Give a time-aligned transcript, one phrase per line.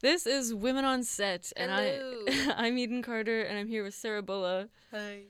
[0.00, 2.24] This is Women on Set, and Hello.
[2.28, 4.68] I I'm Eden Carter, and I'm here with Sarah Bulla.
[4.92, 5.24] Hi.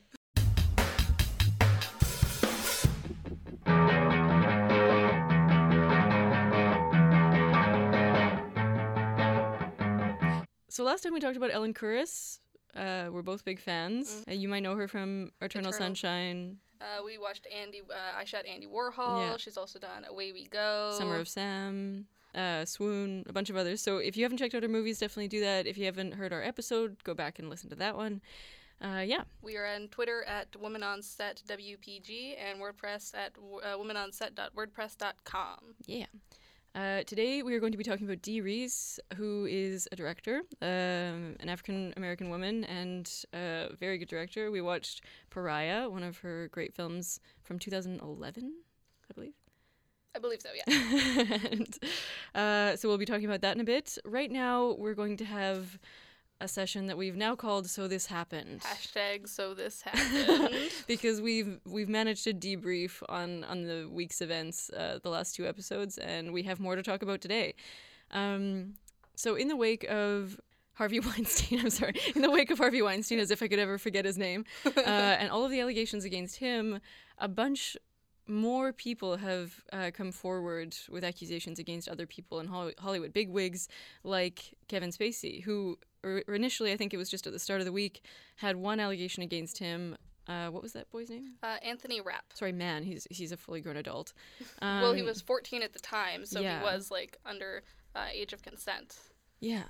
[10.69, 12.39] So last time we talked about Ellen Kuras.
[12.75, 14.23] Uh, we're both big fans.
[14.27, 14.31] Mm.
[14.31, 15.73] Uh, you might know her from Eternal, Eternal.
[15.73, 17.81] Sunshine, Uh, we watched Andy.
[17.81, 19.31] Uh, I shot Andy Warhol.
[19.31, 19.37] Yeah.
[19.37, 20.95] She's also done Away We Go.
[20.97, 23.81] Summer of Sam, uh, Swoon, a bunch of others.
[23.81, 25.67] So if you haven't checked out our movies, definitely do that.
[25.67, 28.21] If you haven't heard our episode, go back and listen to that one.
[28.81, 33.75] Uh, yeah, We are on Twitter at Women on Set WPG and WordPress at uh,
[33.77, 35.57] womenonset.wordpress.com.
[35.85, 36.05] yeah.
[36.75, 40.43] Uh, today we are going to be talking about Dee Rees, who is a director,
[40.61, 44.51] um, an African American woman, and a very good director.
[44.51, 48.53] We watched Pariah, one of her great films from 2011,
[49.09, 49.33] I believe.
[50.15, 50.49] I believe so.
[50.55, 51.37] Yeah.
[51.51, 51.77] and,
[52.35, 53.97] uh, so we'll be talking about that in a bit.
[54.05, 55.79] Right now, we're going to have
[56.41, 60.55] a session that we've now called "So This Happened." Hashtag so this happened.
[60.87, 65.47] because we've we've managed to debrief on on the week's events, uh, the last two
[65.47, 67.55] episodes, and we have more to talk about today.
[68.11, 68.75] Um,
[69.15, 70.39] so in the wake of
[70.73, 73.77] Harvey Weinstein, I'm sorry, in the wake of Harvey Weinstein, as if I could ever
[73.77, 76.79] forget his name, uh, and all of the allegations against him,
[77.17, 77.75] a bunch
[78.29, 83.67] more people have uh, come forward with accusations against other people in Hollywood, big wigs
[84.03, 85.77] like Kevin Spacey, who
[86.27, 88.05] initially, I think it was just at the start of the week,
[88.37, 89.97] had one allegation against him.
[90.27, 91.33] Uh, what was that boy's name?
[91.41, 92.23] uh, Anthony Rapp.
[92.35, 92.83] Sorry, man.
[92.83, 94.13] He's he's a fully grown adult.
[94.61, 96.59] well, he Um, was 14 at the time, so yeah.
[96.59, 97.63] he was like under
[97.95, 98.95] uh, age of consent.
[99.39, 99.63] Yeah.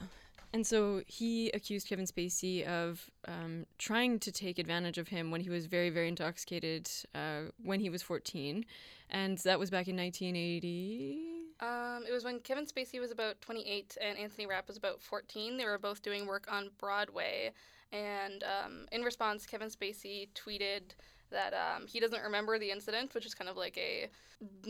[0.51, 5.41] And so he accused Kevin Spacey of um, trying to take advantage of him when
[5.41, 8.65] he was very, very intoxicated uh, when he was 14.
[9.11, 11.19] And that was back in 1980.
[11.61, 15.57] Um, it was when Kevin Spacey was about 28 and Anthony Rapp was about 14.
[15.57, 17.51] They were both doing work on Broadway.
[17.91, 20.93] And um, in response, Kevin Spacey tweeted
[21.31, 24.09] that um, he doesn't remember the incident, which is kind of like a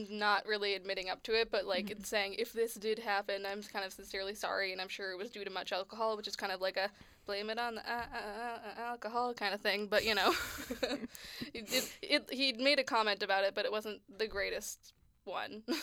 [0.09, 3.62] not really admitting up to it, but like it's saying, if this did happen, I'm
[3.62, 6.36] kind of sincerely sorry, and I'm sure it was due to much alcohol, which is
[6.36, 6.90] kind of like a
[7.25, 9.88] blame it on the uh, uh, uh, alcohol kind of thing.
[9.88, 10.34] But you know,
[11.53, 14.94] it, it, it, he made a comment about it, but it wasn't the greatest
[15.24, 15.64] one.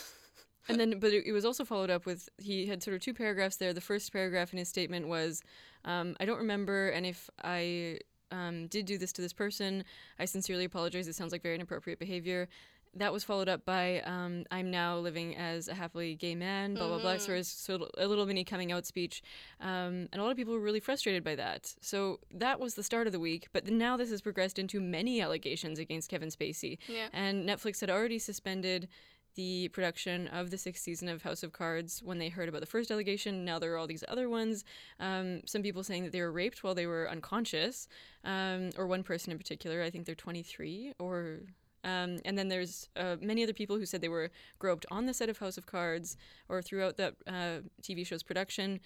[0.69, 3.15] And then, but it, it was also followed up with he had sort of two
[3.15, 3.72] paragraphs there.
[3.72, 5.41] The first paragraph in his statement was,
[5.84, 8.00] um, "I don't remember, and if I
[8.31, 9.84] um, did do this to this person,
[10.19, 11.09] I sincerely apologize.
[11.09, 12.48] It sounds like very inappropriate behavior."
[12.94, 16.88] That was followed up by, um, "I'm now living as a happily gay man." Blah
[16.88, 17.19] blah blah.
[17.19, 17.38] So Mhm.
[17.41, 19.22] it's a little mini coming out speech,
[19.60, 21.75] um, and a lot of people were really frustrated by that.
[21.82, 23.48] So that was the start of the week.
[23.53, 26.78] But now this has progressed into many allegations against Kevin Spacey.
[26.88, 27.09] yeah.
[27.12, 28.88] And Netflix had already suspended
[29.36, 32.66] the production of the sixth season of House of Cards when they heard about the
[32.66, 33.44] first allegation.
[33.44, 34.64] Now there are all these other ones.
[34.98, 37.86] Um, some people saying that they were raped while they were unconscious,
[38.24, 39.82] um, or one person in particular.
[39.82, 41.41] I think they're 23 or.
[41.84, 45.14] Um, and then there's uh, many other people who said they were groped on the
[45.14, 46.16] set of House of Cards
[46.48, 48.80] or throughout that uh, TV show's production.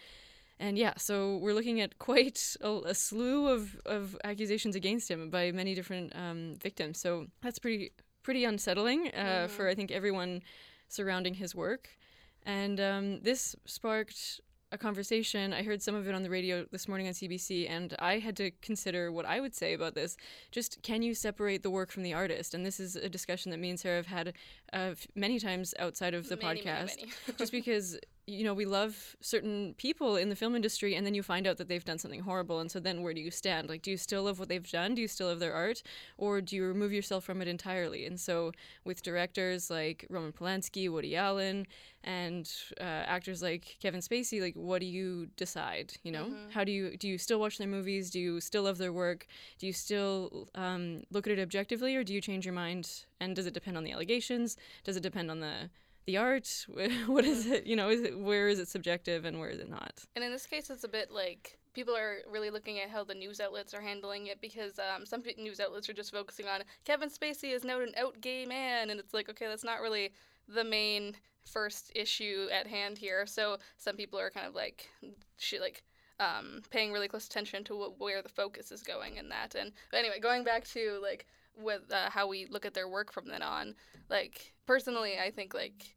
[0.58, 5.30] And yeah, so we're looking at quite a, a slew of, of accusations against him
[5.30, 7.00] by many different um, victims.
[7.00, 7.92] So that's pretty
[8.22, 9.50] pretty unsettling uh, Mhm.
[9.50, 10.42] for I think everyone
[10.88, 11.88] surrounding his work.
[12.44, 14.40] And um, this sparked
[14.72, 15.52] a conversation.
[15.52, 18.36] I heard some of it on the radio this morning on CBC, and I had
[18.36, 20.16] to consider what I would say about this.
[20.52, 22.54] Just can you separate the work from the artist?
[22.54, 24.32] And this is a discussion that me and Sarah have had
[24.72, 27.12] uh, many times outside of the Many, many, podcast many.
[27.38, 31.22] just because you know we love certain people in the film industry and then you
[31.22, 33.68] find out that they've done something horrible and so then where do you stand?
[33.68, 34.94] Like do you still love what they've done?
[34.94, 35.82] Do you still love their art?
[36.16, 38.06] Or do you remove yourself from it entirely?
[38.06, 38.52] And so
[38.84, 41.66] with directors like roman polanski woody allen
[42.04, 46.24] and uh, actors like kevin spacey like what do you decide you know?
[46.26, 46.50] Mhm.
[46.52, 48.10] how do you do you still watch their movies?
[48.10, 49.26] Do you still love their work?
[49.58, 53.04] Do you still um, look at it objectively or do you change your mind?
[53.20, 54.56] And does it depend on the allegations?
[54.84, 55.68] Does it depend on the
[56.10, 56.66] the art
[57.06, 59.70] what is it you know is it where is it subjective and where is it
[59.70, 59.80] not
[60.16, 63.14] And in this case, it's a bit like people are really looking at how the
[63.14, 67.08] news outlets are handling it because um, some news outlets are just focusing on Kevin
[67.08, 70.10] Spacey is now an out gay man, and it's like, okay, that's not really
[70.48, 71.14] the main
[71.44, 73.24] first issue at hand here.
[73.26, 74.88] So some people are kind of like,
[75.38, 75.82] shit, like.
[76.18, 79.72] Um, paying really close attention to wh- where the focus is going in that, and
[79.90, 81.24] but anyway, going back to like
[81.56, 83.74] with uh, how we look at their work from then on,
[84.10, 85.94] like personally, I think like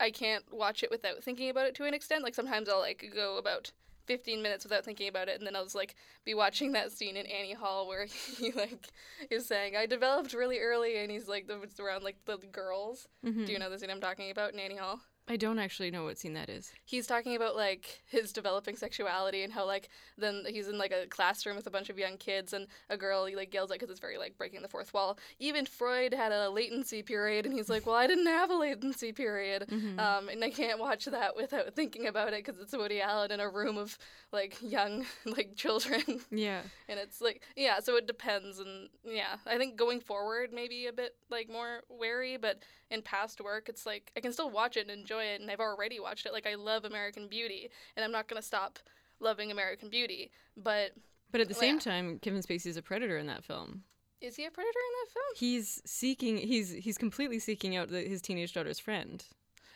[0.00, 2.24] I can't watch it without thinking about it to an extent.
[2.24, 3.72] Like sometimes I'll like go about
[4.06, 5.94] 15 minutes without thinking about it and then I'll just like
[6.24, 8.06] be watching that scene in Annie Hall where
[8.38, 8.88] he like
[9.30, 13.06] is saying I developed really early and he's like the, around like the girls.
[13.24, 13.46] Mhm.
[13.46, 15.00] Do you know the scene I'm talking about in Annie Hall?
[15.28, 16.72] I don't actually know what scene that is.
[16.84, 19.88] He's talking about like his developing sexuality and how like
[20.18, 23.24] then he's in like a classroom with a bunch of young kids and a girl
[23.26, 25.16] he like yells at because it's very like breaking the fourth wall.
[25.38, 29.12] Even Freud had a latency period and he's like, well, I didn't have a latency
[29.12, 29.98] period, Mhm.
[30.00, 33.38] um, and I can't watch that without thinking about it because it's Woody Allen in
[33.40, 33.96] a room of
[34.32, 36.02] like young like children.
[36.30, 36.62] yeah.
[36.88, 40.92] and it's like yeah so it depends and yeah i think going forward maybe a
[40.92, 44.82] bit like more wary but in past work it's like i can still watch it
[44.88, 48.12] and enjoy it and i've already watched it like i love american beauty and i'm
[48.12, 48.78] not going to stop
[49.20, 50.92] loving american beauty but
[51.32, 51.80] But at the Well, same yeah.
[51.80, 53.84] time, Kevin Spacey is a predator in that film.
[54.20, 56.36] is he a predator in that film He's seeking.
[56.36, 59.24] He's he's completely seeking out the, his teenage daughter's friend.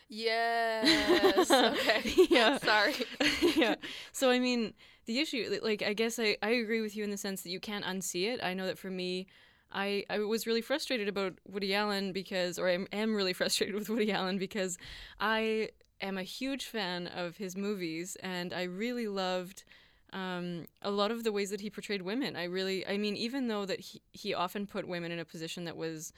[0.09, 2.57] yes okay Yeah.
[2.57, 2.95] sorry
[3.55, 3.75] yeah.
[4.11, 4.73] So I mean,
[5.05, 7.59] the issue, like, I guess I I agree with you in the sense that you
[7.59, 8.43] can't unsee it.
[8.43, 9.27] I know that for me.
[9.77, 13.89] I, I was really frustrated about Woody Allen because, or I am, really frustrated with
[13.89, 14.77] Woody Allen because
[15.19, 15.69] I
[16.01, 19.63] am a huge fan of his movies and I really loved
[20.13, 22.35] um, a lot of the ways that he portrayed women.
[22.35, 25.65] I really, I mean, even though that he, he often put women in a position
[25.65, 26.11] that was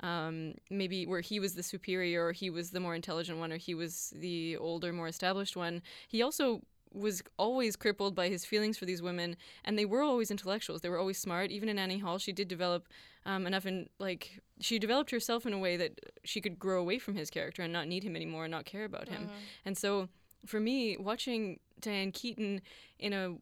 [0.00, 3.56] um, maybe where he was the superior or he was the more intelligent one or
[3.56, 6.60] he was the older, more established one, he also
[6.96, 10.80] was always crippled by his feelings for these women and they were always intellectuals.
[10.80, 11.50] They were always smart.
[11.50, 12.88] Even in annie hall she did develop
[13.24, 16.98] um, enough in like she developed herself in a way that she could grow away
[16.98, 19.28] from his character and not need him anymore and not care about him.
[19.64, 20.08] And so
[20.46, 22.62] for me watching diane keaton
[22.98, 23.34] in a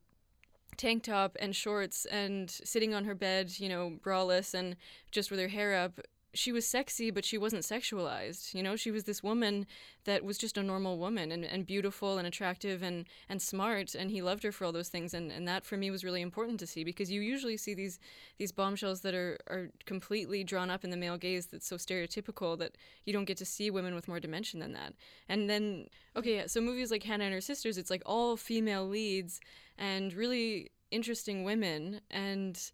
[0.76, 4.74] tank top and shorts and sitting on her bed you know braless and
[5.12, 6.00] just with her hair up
[6.34, 8.76] she was sexy but she wasn't sexualized you know?
[8.76, 9.66] She was this woman
[10.04, 14.10] that was just a normal woman and, and beautiful and attractive and, and smart and
[14.10, 16.60] he loved her for all those things and, and that for me was really important
[16.60, 17.98] to see because you usually see these
[18.38, 22.58] these bombshells that are, are completely drawn up in the male gaze that's so stereotypical
[22.58, 24.94] that you don't get to see women with more dimension than that.
[25.28, 28.86] And then okay yeah, so movies like hannah and her sisters it's like all female
[28.86, 29.40] leads
[29.78, 32.70] and really interesting women and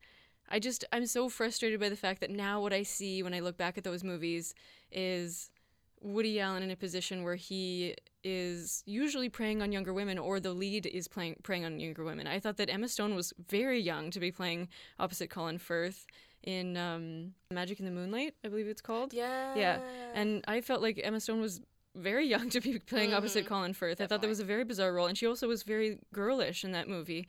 [0.51, 3.41] I just I'm so frustrated by the fact that now what I see when I
[3.41, 4.55] look back at those movies
[4.91, 5.51] is
[6.03, 7.95] Woody Allen in a position where he
[8.25, 12.27] is usually preying on younger women or the lead is playing preying on younger women.
[12.27, 14.69] I thought that Emma Stone was very young to be playing
[14.99, 16.07] opposite Colin Firth
[16.43, 19.13] in um, Magic in the Moonlight, I believe it's called.
[19.13, 19.79] yeah Yeah,
[20.15, 21.61] and I felt like Emma Stone was
[21.95, 23.49] very young to be playing opposite Mhm.
[23.49, 24.01] Colin Firth.
[24.01, 26.73] I thought that was a very bizarre role, and she also was very girlish in
[26.73, 27.29] that movie.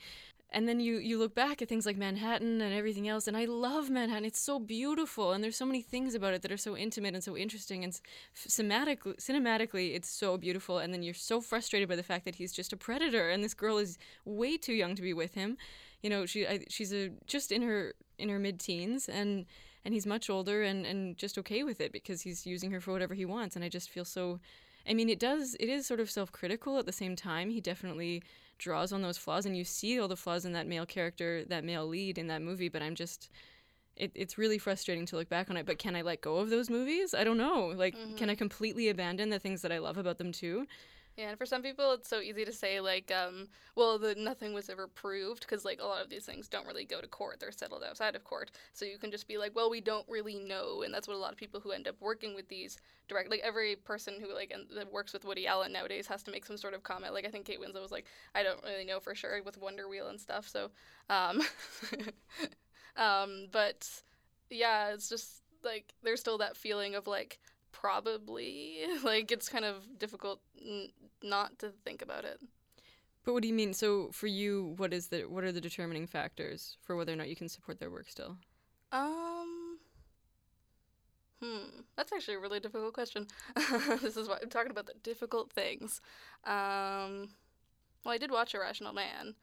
[0.53, 3.45] And then you you look back at things like Manhattan and everything else, and I
[3.45, 4.25] love Manhattan.
[4.25, 7.23] It's so beautiful, and there's so many things about it that are so intimate and
[7.23, 7.97] so interesting, and
[8.35, 10.79] cinematically, cinematically, it's so beautiful.
[10.79, 13.53] And then you're so frustrated by the fact that he's just a predator, and this
[13.53, 15.57] girl is way too young to be with him.
[16.01, 19.45] You know, she I, she's a just in her in her mid teens, and
[19.85, 22.91] and he's much older and and just okay with it because he's using her for
[22.91, 23.55] whatever he wants.
[23.55, 24.41] And I just feel so.
[24.85, 25.55] I mean, it does.
[25.59, 27.51] It is sort of self-critical at the same time.
[27.51, 28.23] He definitely
[28.61, 31.65] draws on those flaws, and you see all the flaws in that male character, that
[31.65, 32.69] male lead in that movie.
[32.69, 33.29] But I'm just,
[33.97, 35.65] it, it's really frustrating to look back on it.
[35.65, 37.13] But can I let go of those movies?
[37.13, 37.73] I don't know.
[37.75, 38.37] Like, can I mm-hmm.
[38.37, 40.65] completely abandon the things that I love about them too?
[41.21, 44.53] Yeah, and for some people, it's so easy to say like, um, well, that nothing
[44.53, 47.39] was ever proved because like a lot of these things don't really go to court;
[47.39, 48.49] they're settled outside of court.
[48.73, 51.19] So you can just be like, well, we don't really know, and that's what a
[51.19, 52.77] lot of people who end up working with these
[53.07, 56.31] direct, like every person who like en- that works with Woody Allen nowadays has to
[56.31, 57.13] make some sort of comment.
[57.13, 59.87] Like I think Kate Winslet was like, I don't really know for sure with Wonder
[59.87, 60.47] Wheel and stuff.
[60.47, 60.71] So,
[61.09, 61.41] um,
[62.97, 63.87] um, but
[64.49, 67.39] yeah, it's just like there's still that feeling of like
[67.71, 70.89] probably like it's kind of difficult n-
[71.23, 72.39] not to think about it
[73.23, 73.73] But what do you mean?
[73.73, 77.29] So for you, what is the what are the determining factors for whether or not
[77.29, 78.37] you can support their work still?
[78.91, 79.79] um
[81.41, 83.25] hmm that's actually a really difficult question
[84.01, 86.01] this is why i'm talking about the difficult things
[86.45, 87.29] um
[88.05, 89.33] well i did watch irrational man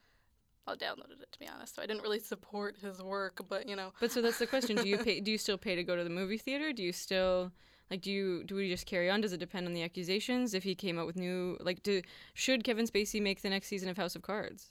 [0.66, 3.74] i downloaded it to be honest so i didn't really support his work but you
[3.74, 5.20] know But so that's the question: Do you pay?
[5.20, 6.72] Do you still pay to go to the movie theater?
[6.72, 7.52] Do you still
[7.90, 8.00] like?
[8.02, 9.20] Do you do we just carry on?
[9.20, 10.54] Does it depend on the accusations?
[10.54, 12.02] If he came out with new like, do
[12.34, 14.70] should Kevin Spacey make the next season of House of Cards?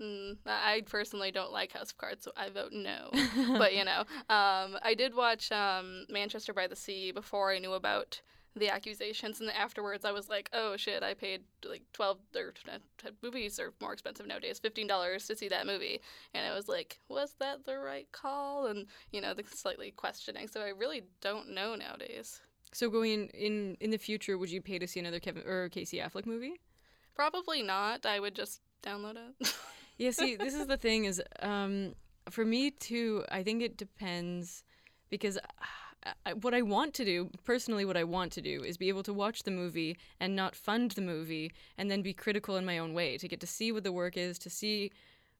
[0.00, 3.10] Mm, I personally don't like House of Cards, so I vote no.
[3.58, 7.72] but you know, um, I did watch um, Manchester by the Sea before I knew
[7.72, 8.20] about
[8.54, 12.78] the accusations, and afterwards I was like, oh shit, I paid like twelve or uh,
[13.22, 16.00] movies are more expensive nowadays, fifteen dollars to see that movie,
[16.34, 18.66] and I was like, was that the right call?
[18.66, 20.48] And you know, the slightly questioning.
[20.48, 22.40] So I really don't know nowadays.
[22.76, 25.96] So going in, in the future, would you pay to see another Kevin or Casey
[25.96, 26.60] Affleck movie?
[27.14, 28.04] Probably not.
[28.04, 29.54] I would just download it.
[29.98, 31.94] Yeah, see, this is the thing is um
[32.28, 34.62] for me too, I think it depends
[35.08, 35.38] because
[36.26, 39.02] I, what I want to do, personally, what I want to do is be able
[39.04, 42.76] to watch the movie and not fund the movie and then be critical in my
[42.76, 44.92] own way, to get to see what the work is, to see,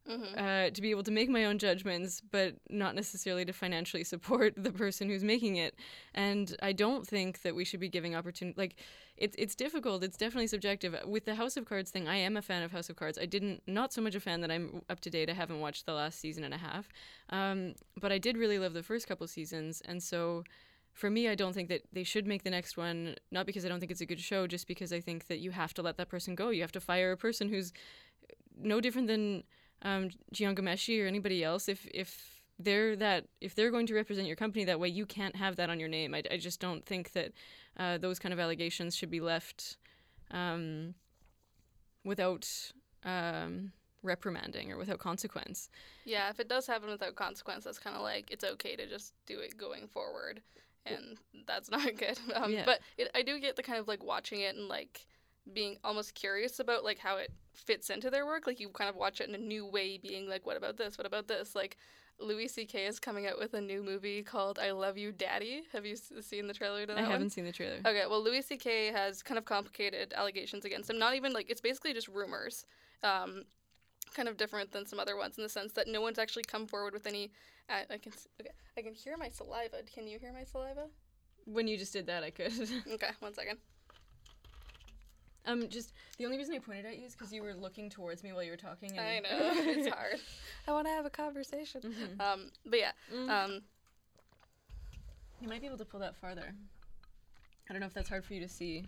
[0.09, 0.39] Mm-hmm.
[0.39, 4.55] uh, to be able to make my own judgments, but not necessarily to financially support
[4.57, 5.75] the person who's making it.
[6.15, 8.55] And I don't think that we should be giving opportunity.
[8.57, 8.77] Like,
[9.17, 10.05] it's it's difficult.
[10.05, 10.95] It's definitely subjective.
[11.07, 13.19] With the House of Cards thing, I am a fan of House of Cards.
[13.19, 15.29] I didn't, not so much a fan that I'm up to date.
[15.29, 16.89] I haven't watched the last season and a half,
[17.31, 20.45] um, but I did really love the first couple seasons, and so
[20.93, 23.69] for me, I don't think that they should make the next one, not because I
[23.69, 25.99] don't think it's a good show, just because I think that you have to let
[25.99, 26.49] that person go.
[26.49, 27.73] You have to fire a person who's
[28.59, 29.45] no different than
[29.83, 31.68] um, Jian Ghomeshi or anybody else.
[31.68, 35.37] If if they're that if they're going to represent your company that way, you can't
[35.37, 36.14] have that on your name.
[36.14, 37.33] I, I just don't think that
[37.78, 39.76] uh, those kind of allegations should be left
[40.30, 40.95] um,
[42.04, 42.49] without
[43.04, 45.68] um, reprimanding or without consequence.
[46.04, 49.12] Yeah, if it does happen without consequence, that's kind of like it's okay to just
[49.26, 50.40] do it going forward,
[50.87, 52.18] and that's not good.
[52.35, 52.64] Um, Yeah.
[52.64, 55.06] But it, I do get the kind of like watching it and like
[55.52, 58.47] being almost curious about like how it fits into their work.
[58.47, 60.97] Like you kind of watch it in a new way, being like, what about this?
[60.99, 61.55] What about this?
[61.55, 61.77] Like
[62.19, 62.87] Louis C.K.
[62.87, 65.65] is coming out with a new movie called I Love You, Daddy.
[65.73, 67.79] Have you seen the trailer to that I haven't seen the trailer.
[67.85, 68.93] Okay, well, Louis C.K.
[68.93, 70.99] has kind of complicated allegations against him.
[70.99, 72.65] Not even like it's basically just rumors.
[73.03, 73.45] Um,
[74.15, 76.67] kind of different than some other ones in the sense that no one's actually come
[76.67, 77.31] forward with any.
[77.69, 79.79] I, I can okay, I can hear my saliva.
[79.93, 80.87] Can you hear my saliva?
[81.45, 82.53] When you just did that, I could.
[82.93, 83.59] Okay, one second.
[85.47, 88.23] Um, just the only reason I pointed at you is because you were looking towards
[88.23, 88.99] me while you were talking.
[88.99, 90.19] I know it's hard.
[90.69, 91.81] I want to have a conversation.
[91.83, 92.21] Mhm.
[92.21, 93.31] Um, but yeah, Mm.
[93.31, 93.62] um,
[95.41, 96.55] You might be able to pull that farther.
[97.69, 98.85] I don't know if that's hard for you to see.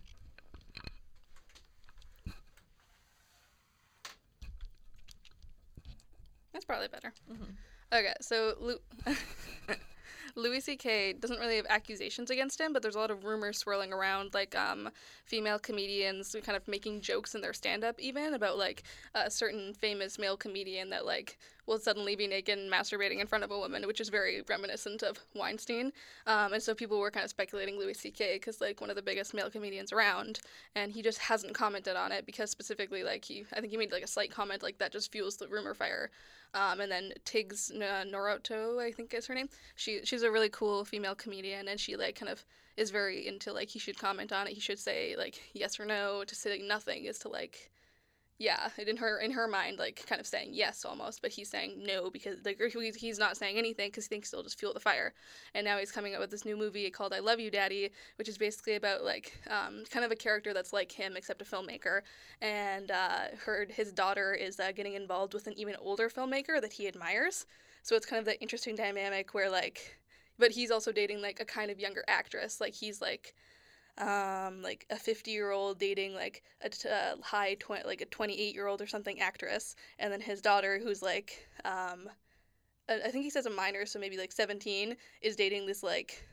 [6.52, 7.12] that's probably better.
[7.30, 7.56] Mhm.
[7.92, 8.80] Okay, so Lu-
[10.38, 11.14] Louis C.K.
[11.14, 14.56] doesn't really have accusations against him, but there's a lot of rumors swirling around, like
[14.56, 14.88] um,
[15.24, 20.18] female comedians kind of making jokes in their stand-up, even about like a certain famous
[20.18, 21.38] male comedian that like
[21.68, 25.02] will suddenly be naked and masturbating in front of a woman, which is very reminiscent
[25.02, 25.92] of Weinstein.
[26.26, 28.36] Um, and so people were kind of speculating Louis C.K.
[28.36, 30.40] because like one of the biggest male comedians around,
[30.74, 33.92] and he just hasn't commented on it because specifically like he, I think he made
[33.92, 36.10] like a slight comment like that just fuels the rumor fire.
[36.54, 39.50] Um, and then Tiggs N- Notaro, I think is her name.
[39.76, 42.44] She she's a really cool female comedian, and she like kind of
[42.78, 44.54] is very into like he should comment on it.
[44.54, 46.24] He should say like yes or no.
[46.24, 47.70] To say like, nothing is to like
[48.38, 48.68] yeah.
[48.78, 52.08] In her in her mind, like kind of saying yes almost, but he's saying no
[52.08, 52.60] because like
[52.96, 55.12] he's, not saying anything because he thinks it'll just fuel the fire.
[55.54, 58.28] And now he's coming up with this new movie called I Love You, Daddy, which
[58.28, 62.02] is basically about like um, kind of a character that's like him except a filmmaker
[62.40, 63.24] and uh,
[63.70, 67.46] his daughter is uh, getting involved with an even older filmmaker that he admires.
[67.82, 69.98] So it's kind of the interesting dynamic where like,
[70.38, 72.60] but he's also dating like a kind of younger actress.
[72.60, 73.34] Like he's like,
[73.98, 78.06] um, like a fifty year old dating like a t- uh, high twenty, like a
[78.06, 82.08] twenty eight year old or something actress, and then his daughter who's like, um,
[82.88, 86.24] think he says a minor, so maybe like seventeen, is dating this like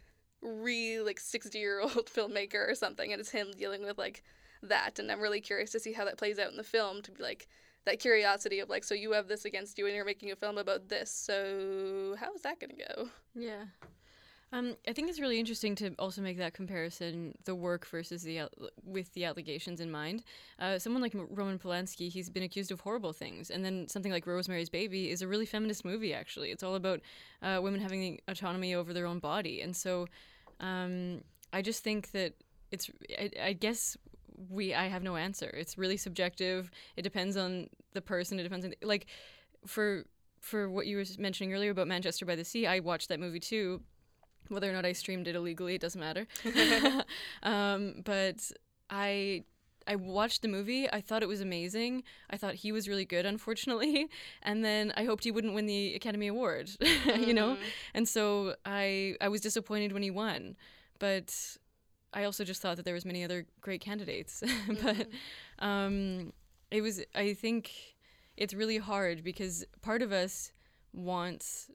[0.42, 4.24] really like 60 year old filmmaker or something and it's him dealing with like
[4.62, 7.12] that and i'm really curious to see how that plays out in the film to
[7.12, 7.48] be like
[7.86, 10.58] that curiosity of like so you have this against you and you're making a film
[10.58, 13.66] about this so how is that to go Yeah.
[14.56, 18.44] Um, I think it's really interesting to also make that comparison, the work versus the
[18.86, 20.24] with the allegations in mind.
[20.60, 24.26] Uh, someone like Roman Polanski, he's been accused of horrible things, and then something like
[24.26, 26.14] Rosemary's Baby is a really feminist movie.
[26.14, 27.02] Actually, it's all about
[27.42, 30.08] uh, women having the autonomy over their own body, and so
[30.62, 31.22] um,
[31.52, 32.34] I just think that
[32.72, 32.90] it's.
[33.20, 33.98] I, I guess
[34.50, 34.74] we.
[34.74, 35.48] I have no answer.
[35.48, 36.72] It's really subjective.
[36.96, 38.40] It depends on the person.
[38.40, 39.08] It depends on like
[39.68, 40.06] for
[40.40, 42.68] for what you were mentioning earlier about Manchester by the Sea.
[42.68, 43.82] I watched that movie too
[44.50, 46.28] whether or not I streamed it illegally, it doesn't matter.
[47.44, 48.52] um, but
[48.90, 49.44] I
[49.88, 50.90] I watched the movie.
[50.92, 52.04] I thought it was amazing.
[52.32, 54.10] I thought he was really good, unfortunately.
[54.42, 56.70] And then I hoped he wouldn't win the Academy Award,
[57.28, 57.56] you know.
[57.56, 57.60] Mhm.
[57.94, 60.56] And so I I was disappointed when he won,
[61.00, 61.58] but
[62.14, 64.42] I also just thought that there was many other great candidates.
[64.68, 65.08] but Mhm.
[65.60, 66.34] um,
[66.72, 67.72] it was I think
[68.38, 70.52] it's really hard because part of us
[70.94, 71.70] wants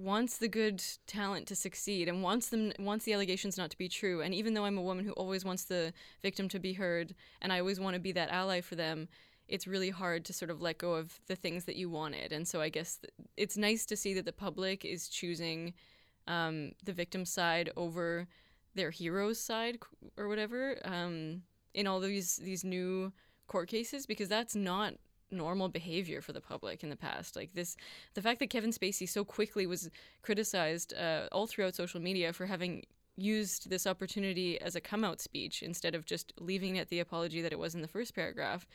[0.00, 3.88] wants the good talent to succeed and wants them wants the allegations not to be
[3.88, 4.20] true.
[4.22, 5.92] And even though I'm a woman who always wants the
[6.22, 9.08] victim to be heard and I always want to be that ally for them
[9.50, 12.32] it's really hard to sort of let go of the things that you wanted.
[12.32, 15.74] And so I guess th- it's nice to see that the public is choosing
[16.28, 18.28] um, the victim side over
[18.76, 19.78] their hero's side
[20.16, 21.42] or whatever um,
[21.74, 23.12] in all these these new
[23.48, 24.94] court cases because that's not
[25.30, 27.36] normal behavior for the public in the past.
[27.36, 27.76] Like this,
[28.14, 29.90] the fact that Kevin Spacey so quickly was
[30.22, 32.84] criticized uh, all throughout social media for having
[33.16, 37.42] used this opportunity as a come out speech instead of just leaving it the apology
[37.42, 38.66] that it was in the first paragraph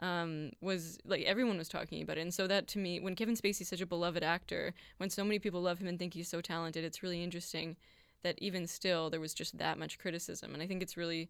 [0.00, 2.22] um, was like everyone was talking about it.
[2.22, 5.38] And so that to me, when Kevin Spacey's such a beloved actor, when so many
[5.38, 7.76] people love him and think he's so talented, it's really interesting
[8.22, 10.54] that even still there was just that much criticism.
[10.54, 11.28] And I think it's really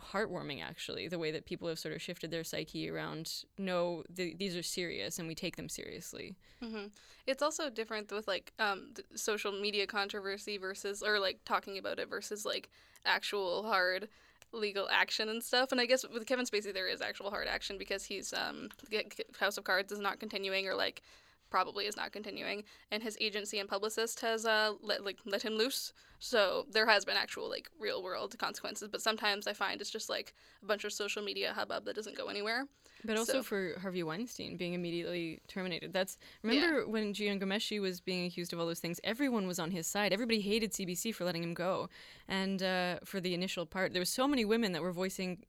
[0.00, 4.36] heartwarming actually the way that people have sort of shifted their psyche around no th-
[4.38, 6.86] these are serious and we take them seriously mm-hmm.
[7.26, 12.08] it's also different with like um, social media controversy versus or like talking about it
[12.08, 12.68] versus like
[13.06, 14.08] actual hard
[14.52, 17.76] legal action and stuff and i guess with kevin spacey there is actual hard action
[17.78, 18.68] because he's um
[19.38, 21.02] house of cards is not continuing or like
[21.54, 25.52] probably is not continuing, and his agency and publicist has uh, let like let him
[25.52, 25.92] loose.
[26.18, 30.08] So there has been actual like real world consequences, but sometimes I find it's just
[30.10, 30.34] like
[30.64, 32.66] a bunch of social media hubbub that doesn't go anywhere.
[33.04, 33.42] But also so.
[33.44, 35.92] for Harvey Weinstein being immediately terminated.
[35.92, 36.86] That's remember yeah.
[36.86, 38.98] when Jian Ghomeshi was being accused of all those things.
[39.04, 40.12] Everyone was on his side.
[40.12, 41.88] Everybody hated CBC for letting him go,
[42.26, 45.44] and uh, for the initial part, there were so many women that were voicing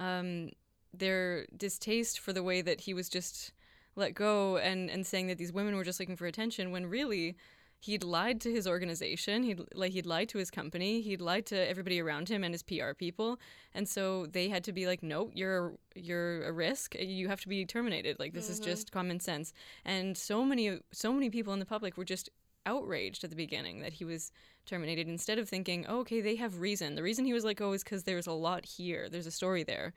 [0.00, 0.50] um,
[0.92, 3.52] their distaste for the way that he was just
[3.96, 7.36] let go and and saying that these women were just looking for attention when really
[7.84, 11.68] he'd lied to his organization he'd like he'd lied to his company he'd lied to
[11.68, 13.38] everybody around him and his PR people.
[13.74, 16.94] And so they had to be like no you're you're a risk.
[16.98, 18.18] You have to be terminated.
[18.18, 18.52] Like this mm-hmm.
[18.52, 19.52] is just common sense.
[19.84, 22.30] And so many so many people in the public were just
[22.66, 24.32] outraged at the beginning that he was
[24.64, 26.94] terminated instead of thinking oh, okay they have reason.
[26.94, 29.08] The reason he was let go is because there's a lot here.
[29.10, 29.92] There's a story there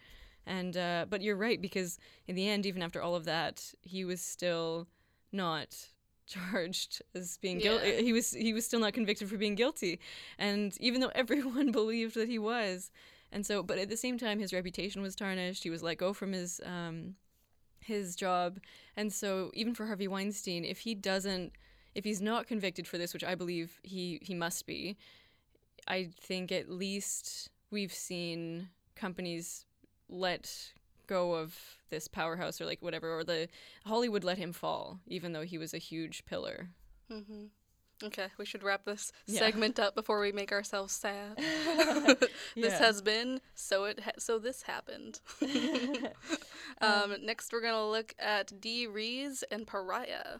[0.47, 4.05] and uh, but you're right because in the end, even after all of that, he
[4.05, 4.87] was still
[5.31, 5.89] not
[6.25, 7.63] charged as being yeah.
[7.63, 8.03] guilty.
[8.03, 9.99] He was he was still not convicted for being guilty,
[10.39, 12.89] and even though everyone believed that he was,
[13.31, 15.63] and so but at the same time, his reputation was tarnished.
[15.63, 17.15] He was let go from his um,
[17.81, 18.59] his job,
[18.95, 21.51] and so even for Harvey Weinstein, if he doesn't,
[21.93, 24.97] if he's not convicted for this, which I believe he he must be,
[25.87, 29.65] I think at least we've seen companies
[30.09, 30.73] let
[31.07, 31.57] go of
[31.89, 33.47] this powerhouse or like whatever, or the
[33.85, 36.69] Hollywood let him fall, even though he was a huge pillar.
[37.11, 37.45] Mm-hmm.
[38.03, 39.39] Okay, we should wrap this yeah.
[39.39, 41.37] segment up before we make ourselves sad.
[41.37, 42.77] this yeah.
[42.77, 45.19] has been so it ha- so this happened.
[46.81, 50.39] um, next, we're gonna look at Dee Rees and Pariah.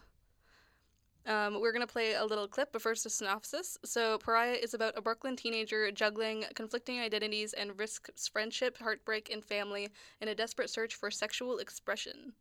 [1.28, 3.78] Um, we're going to play a little clip, but first a synopsis.
[3.84, 9.44] So, Pariah is about a Brooklyn teenager juggling conflicting identities and risks friendship, heartbreak, and
[9.44, 9.90] family
[10.22, 12.32] in a desperate search for sexual expression.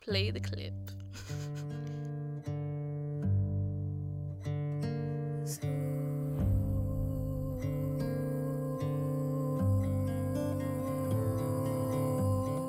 [0.00, 0.72] Play the clip.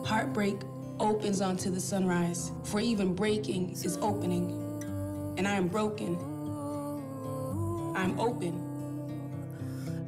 [0.07, 0.57] Heartbreak
[0.99, 4.63] opens onto the sunrise, for even breaking is opening.
[5.37, 6.15] And I am broken.
[7.95, 8.63] I'm open.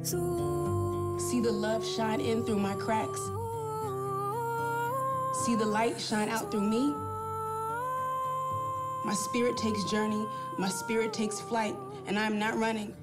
[0.02, 3.20] See the love shine in through my cracks.
[5.44, 6.92] See the light shine out through me.
[9.04, 10.26] My spirit takes journey,
[10.58, 11.74] my spirit takes flight,
[12.06, 12.94] and I am not running.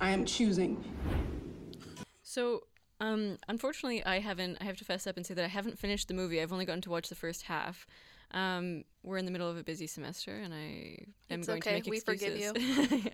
[0.00, 0.84] I am choosing.
[2.22, 2.65] So
[3.00, 4.58] um, unfortunately, I haven't.
[4.60, 6.40] I have to fess up and say that I haven't finished the movie.
[6.40, 7.86] I've only gotten to watch the first half.
[8.32, 10.98] Um, we're in the middle of a busy semester, and I
[11.30, 11.80] am it's going okay.
[11.80, 12.52] to make excuses.
[12.54, 13.10] We forgive you.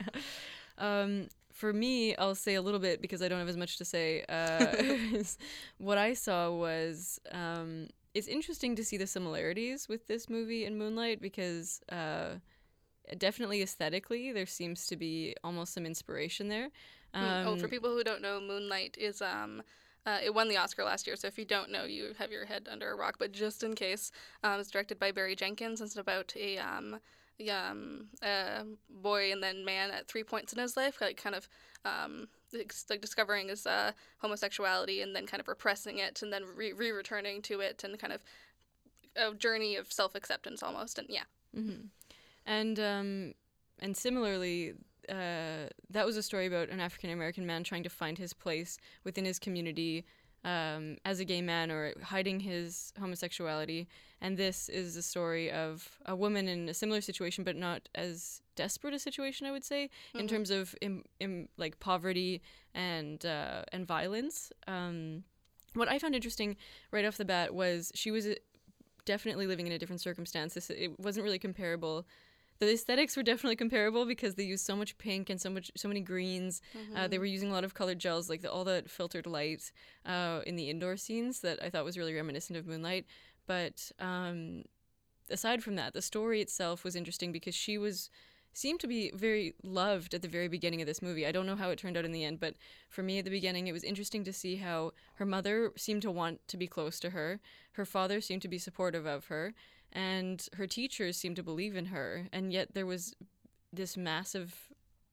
[0.79, 1.03] yeah.
[1.03, 3.85] um, for me, I'll say a little bit because I don't have as much to
[3.85, 4.25] say.
[4.29, 5.23] Uh,
[5.79, 10.79] what I saw was um, it's interesting to see the similarities with this movie and
[10.79, 12.37] Moonlight because uh,
[13.19, 16.71] definitely aesthetically there seems to be almost some inspiration there.
[17.15, 19.63] Um, oh, for um, people who don't know, Moonlight is um,
[20.07, 21.17] uh, it won the Oscar last year.
[21.17, 23.17] So if you don't know, you have your head under a rock.
[23.19, 24.11] But just in case,
[24.43, 25.81] um, it's directed by Barry Jenkins.
[25.81, 26.99] It's about a um,
[27.51, 31.49] um, a boy and then man at three points in his life, like kind of
[31.85, 36.73] um, like discovering his uh, homosexuality and then kind of repressing it and then re
[36.73, 38.23] returning to it and kind of
[39.17, 40.99] a journey of self acceptance almost.
[40.99, 41.25] And yeah.
[41.57, 41.87] Mm-hmm.
[42.47, 43.35] And um,
[43.79, 44.75] and similarly,
[45.09, 48.79] uh, that was a story about an African American man trying to find his place
[49.05, 50.05] within his community
[50.45, 53.89] um, as a gay man or hiding his homosexuality.
[54.21, 58.43] And this is a story of a woman in a similar situation, but not as
[58.55, 60.21] desperate a situation, I would say, mm-hmm.
[60.21, 62.43] in terms of Im- Im- like poverty
[62.75, 64.53] and uh, and violence.
[64.67, 65.25] Um,
[65.75, 66.57] what I found interesting
[66.91, 68.35] right off the bat was she was uh,
[69.05, 70.55] definitely living in a different circumstance.
[70.55, 72.07] This, it wasn't really comparable
[72.59, 75.89] the aesthetics were definitely comparable because they used so much pink and so much so
[75.89, 76.63] many greens.
[76.77, 76.97] Mm-hmm.
[76.97, 79.73] Uh, they were using a lot of colored gels, like the, all that filtered light
[80.07, 83.07] uh, in the indoor scenes that I thought was really reminiscent of Moonlight.
[83.47, 84.63] But um,
[85.31, 88.11] aside from that, the story itself was interesting because she was
[88.55, 91.27] seemed to be very loved at the very beginning of this movie.
[91.27, 92.55] I don't know how it turned out in the end, but
[92.89, 96.11] for me at the beginning, it was interesting to see how her mother seemed to
[96.11, 97.41] want to be close to her,
[97.73, 99.55] her father seemed to be supportive of her,
[99.93, 102.29] and her teachers seemed to believe in her.
[102.33, 103.15] And yet there was
[103.73, 104.69] this massive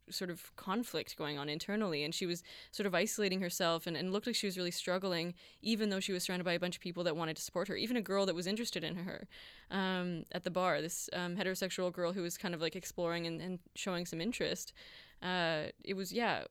[0.10, 4.12] sort of conflict going on internally and she was sort of isolating herself and, and
[4.12, 6.82] looked like she was really struggling even though she was surrounded by a bunch of
[6.82, 9.28] people that wanted to support her even a girl that was interested in her
[9.70, 13.40] um, at the bar this um, heterosexual girl who was kind of like exploring and,
[13.40, 14.74] and showing some interest
[15.22, 16.44] uh, it was yeah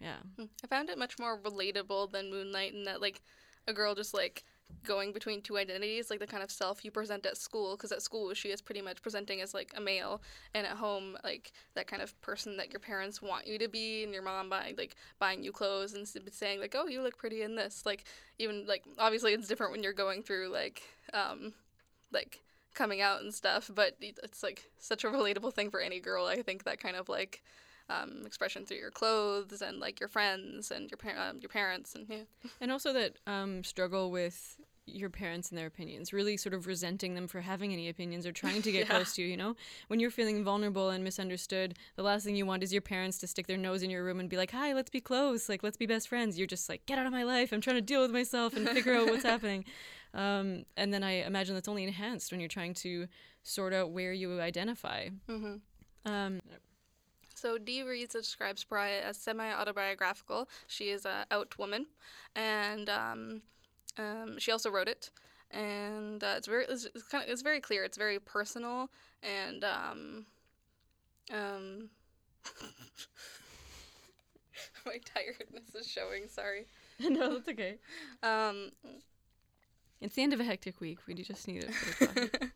[0.00, 0.18] yeah
[0.62, 3.22] I found it much more relatable than Moonlight in that like
[3.66, 4.44] a girl just like
[4.84, 8.02] going between two identities, like the kind of self you present at school, because at
[8.02, 10.22] school she is pretty much presenting as like a male,
[10.54, 14.04] and at home like that kind of person that your parents want you to be,
[14.04, 17.42] and your mom buying like buying you clothes and saying like, oh, you look pretty
[17.42, 17.84] in this.
[17.84, 18.04] Like
[18.38, 21.52] even like obviously it's different when you're going through like um
[22.12, 22.40] like
[22.74, 26.26] coming out and stuff, but it's like such a relatable thing for any girl.
[26.26, 27.42] I think that kind of like.
[27.90, 31.94] Um, expression through your clothes and like your friends and your par- um, your parents
[31.94, 32.24] and yeah.
[32.60, 37.14] and also that um, struggle with your parents and their opinions really sort of resenting
[37.14, 38.94] them for having any opinions or trying to get Yeah.
[38.94, 42.44] close to you you know when you're feeling vulnerable and misunderstood the last thing you
[42.44, 44.74] want is your parents to stick their nose in your room and be like hi
[44.74, 47.22] let's be close like let's be best friends you're just like get out of my
[47.22, 49.64] life i'm trying to deal with myself and figure out what's happening
[50.12, 53.06] um, and then i imagine that's only enhanced when you're trying to
[53.44, 56.10] sort out where you identify Mm-hmm.
[56.12, 56.40] um,
[57.38, 60.48] So Dee Rees describes Pariah as semi-autobiographical.
[60.66, 61.86] She is a out woman,
[62.34, 63.42] and um,
[63.96, 65.10] um, she also wrote it.
[65.50, 67.84] And uh, it's very, it's, it's kind of, it's very clear.
[67.84, 68.90] It's very personal,
[69.22, 70.26] and um,
[71.32, 71.90] um,
[74.84, 76.28] my tiredness is showing.
[76.28, 76.66] Sorry.
[77.00, 77.76] no that's okay
[78.24, 78.72] Um,
[80.00, 81.70] it's the end of a hectic week we just need it.
[82.00, 82.48] bit of coffee.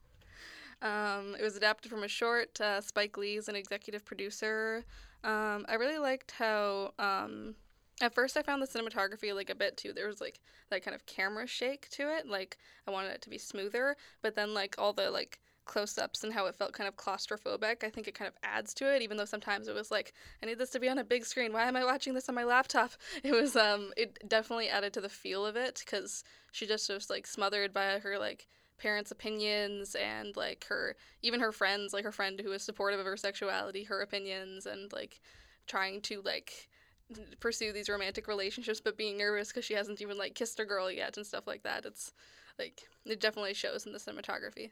[0.83, 2.61] Um, it was adapted from a short.
[2.61, 4.85] Uh, Spike Lee is an executive producer.
[5.25, 6.92] Um, I really liked how.
[6.99, 7.55] Um,
[8.01, 9.92] at first, I found the cinematography like a bit too.
[9.92, 10.40] There was like
[10.71, 12.27] that kind of camera shake to it.
[12.27, 16.33] Like I wanted it to be smoother, but then like all the like close-ups and
[16.33, 17.85] how it felt kind of claustrophobic.
[17.85, 19.03] I think it kind of adds to it.
[19.03, 21.53] Even though sometimes it was like I need this to be on a big screen.
[21.53, 22.90] Why am I watching this on my laptop?
[23.23, 23.92] It was um.
[23.97, 28.01] It definitely added to the feel of it because she just was like smothered by
[28.01, 32.63] her like parents' opinions and like her even her friends, like her friend who was
[32.63, 35.21] supportive of her sexuality, her opinions and like
[35.67, 36.69] trying to like
[37.41, 40.91] pursue these romantic relationships but being nervous because she hasn't even like kissed a girl
[40.91, 41.85] yet and stuff like that.
[41.85, 42.13] It's
[42.59, 44.71] like it definitely shows in the cinematography.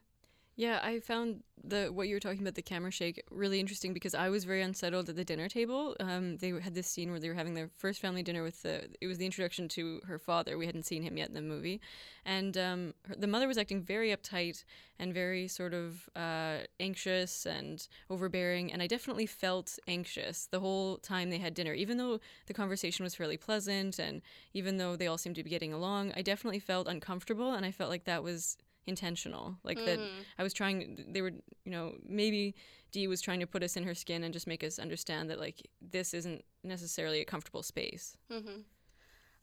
[0.61, 4.15] Yeah, I found the what you were talking about the camera shake really interesting because
[4.15, 5.97] I was very unsettled at the dinner table.
[6.01, 8.91] Um, they had this scene where they were having their first family dinner with the.
[9.01, 10.59] It was the introduction to her father.
[10.59, 11.81] We hadn't seen him yet in the movie,
[12.27, 14.65] and um, her, the mother was acting very uptight
[14.99, 18.71] and very sort of uh, anxious and overbearing.
[18.71, 23.03] And I definitely felt anxious the whole time they had dinner, even though the conversation
[23.03, 24.21] was fairly pleasant and
[24.53, 26.13] even though they all seemed to be getting along.
[26.15, 30.21] I definitely felt uncomfortable, and I felt like that was intentional like that Mm-hmm.
[30.39, 31.33] i was trying they were
[31.65, 32.55] you know maybe
[32.93, 35.39] dee was trying to put us in her skin and just make us understand that
[35.39, 38.61] like this isn't necessarily a comfortable space Mm-hmm.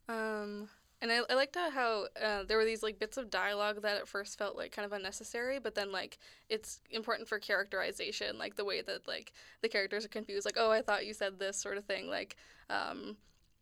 [0.09, 0.69] Um,
[1.01, 3.97] and I, I liked how- how uh, there were these like bits of dialogue that
[3.97, 6.17] at first felt like kind of unnecessary, but then like
[6.49, 10.71] it's important for characterization, like the way that like the characters are confused, like oh
[10.71, 12.35] I thought you said this sort of thing, like
[12.69, 13.17] um,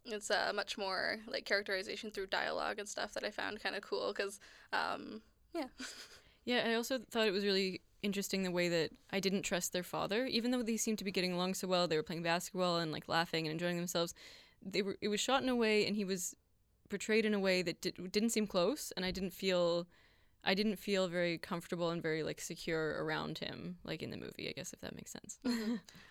[0.06, 3.82] it's uh, much more like characterization through dialogue and stuff that I found kind of
[3.82, 4.40] cool because
[4.72, 5.22] um,
[5.56, 5.68] yeah.
[6.46, 9.84] yeah i also thought it was really interesting the way that i didn't trust their
[9.84, 12.78] father even though they seemed to be getting along so well they were playing basketball
[12.78, 14.14] and like laughing and enjoying themselves
[14.64, 16.36] they were it was shot in a way and he was
[16.90, 19.88] portrayed in a way that did, didn't seem close and i didn't feel
[20.44, 24.48] i didn't feel very comfortable and very like secure around him like in the movie
[24.48, 25.40] i guess if that makes sense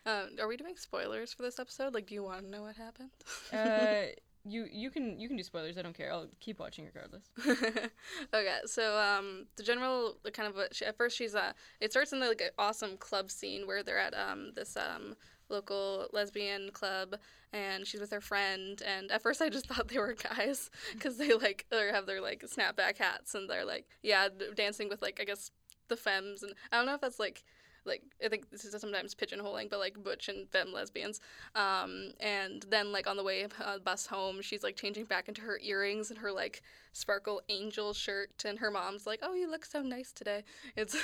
[0.07, 1.95] Um, are we doing spoilers for this episode?
[1.95, 3.11] Like, do you want to know what happened?
[3.53, 4.13] uh,
[4.45, 5.79] you you can you can do spoilers.
[5.79, 6.13] I don't care.
[6.13, 7.25] I'll keep watching regardless.
[8.35, 11.91] okay, so um, the general the kind of what she, at first she's uh, it
[11.91, 15.15] starts in like an awesome club scene where they're at um this um
[15.51, 17.17] local lesbian club
[17.53, 21.17] and she's with her friend and at first I just thought they were guys because
[21.19, 25.03] they like they have their like snapback hats and they're like yeah d- dancing with
[25.03, 25.51] like I guess
[25.89, 27.45] the femmes and I don't know if that's like
[27.85, 31.21] like I think this is sometimes pigeonholing, but like butch and femme lesbians.
[31.55, 35.43] Um, and then like on the way uh, bus home, she's like changing back into
[35.43, 39.65] her earrings and her like sparkle angel shirt, and her mom's like, "Oh, you look
[39.65, 40.45] so nice today."
[40.77, 40.97] It's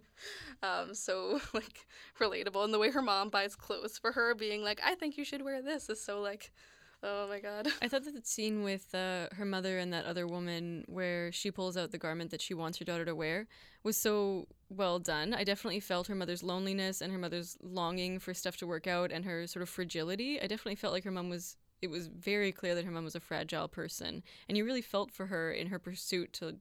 [0.62, 1.86] um, so like
[2.18, 5.24] relatable, and the way her mom buys clothes for her, being like, "I think you
[5.24, 6.52] should wear this," is so like
[7.00, 7.68] Oh my god.
[7.80, 11.50] I thought that the scene with uh, her mother and that other woman, where she
[11.50, 13.46] pulls out the garment that she wants her daughter to wear,
[13.84, 15.32] was so well done.
[15.32, 19.12] I definitely felt her mother's loneliness and her mother's longing for stuff to work out
[19.12, 20.40] and her sort of fragility.
[20.40, 21.56] I definitely felt like her mom was.
[21.80, 25.12] It was very clear that her mom was a fragile person, and you really felt
[25.12, 26.56] for her in her pursuit to,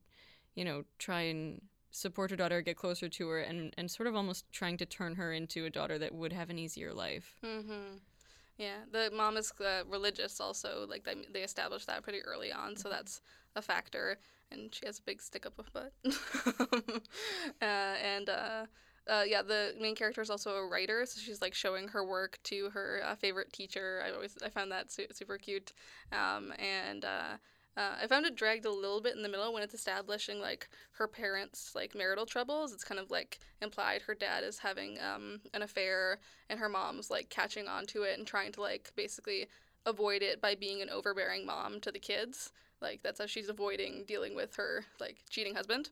[0.54, 4.16] you know, try and support her daughter, get closer to her, and and sort of
[4.16, 7.40] almost trying to turn her into a daughter that would have an easier life.
[7.44, 7.98] Mm-hmm.
[8.58, 10.86] Yeah, the mom is uh, religious also.
[10.90, 13.22] Like they they established that pretty early on, so that's
[13.56, 14.18] a factor.
[14.52, 15.92] And she has a big stick up her butt.
[17.62, 18.66] uh, and uh,
[19.08, 22.40] uh, yeah, the main character is also a writer, so she's like showing her work
[22.46, 24.02] to her uh, favorite teacher.
[24.06, 25.74] I always I found that su- super cute.
[26.12, 27.38] Um, and uh,
[27.78, 30.68] uh, I found it dragged a little bit in the middle when it's establishing like
[30.94, 32.74] her parents' like marital troubles.
[32.74, 37.12] It's kind of like implied her dad is having um, an affair and her mom's
[37.12, 39.48] like catching on to it and trying to like basically
[39.86, 42.52] avoid it by being an overbearing mom to the kids.
[42.82, 45.92] Like that's how she's avoiding dealing with her like cheating husband.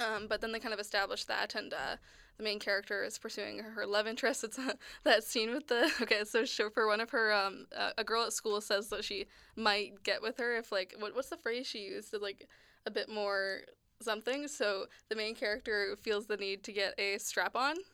[0.00, 1.96] Um, but then they kind of establish that, and uh,
[2.38, 4.44] the main character is pursuing her love interest.
[4.44, 4.72] It's uh,
[5.04, 6.24] that scene with the okay.
[6.24, 10.02] So for one of her, um, uh, a girl at school says that she might
[10.02, 12.14] get with her if like what what's the phrase she used?
[12.18, 12.48] Like
[12.86, 13.60] a bit more
[14.00, 14.48] something.
[14.48, 17.76] So the main character feels the need to get a strap on.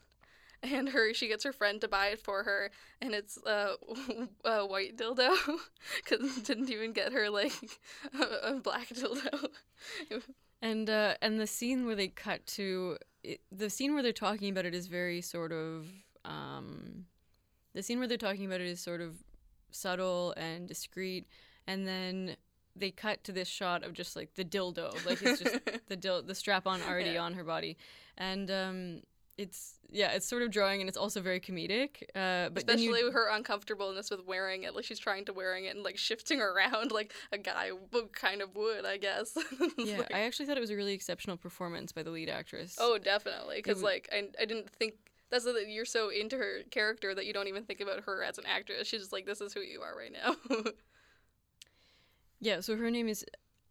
[0.62, 2.71] And her, she gets her friend to buy it for her,
[3.03, 3.75] and it's uh,
[4.45, 5.37] a white dildo,
[5.97, 7.53] because didn't even get her like
[8.19, 9.51] a, a black dildo.
[10.62, 14.51] And uh, and the scene where they cut to it, the scene where they're talking
[14.51, 15.87] about it is very sort of
[16.25, 17.07] um,
[17.75, 19.16] the scene where they're talking about it is sort of
[19.71, 21.27] subtle and discreet,
[21.66, 22.37] and then
[22.75, 26.23] they cut to this shot of just like the dildo, like it's just the dil-
[26.23, 27.23] the strap on already yeah.
[27.23, 27.77] on her body,
[28.16, 29.01] and um,
[29.38, 32.03] it's yeah, it's sort of drawing and it's also very comedic.
[32.14, 33.11] Uh, but especially you...
[33.12, 36.90] her uncomfortableness with wearing it, like she's trying to wearing it and like shifting around
[36.90, 39.37] like a guy would, kind of would, I guess.
[39.79, 40.14] yeah, like...
[40.14, 42.77] I actually thought it was a really exceptional performance by the lead actress.
[42.81, 44.94] Oh, definitely, because like I, I didn't think
[45.31, 48.38] that's that you're so into her character that you don't even think about her as
[48.38, 48.87] an actress.
[48.87, 50.37] She's just like, this is who you are right now.
[52.40, 53.25] yeah, so her name is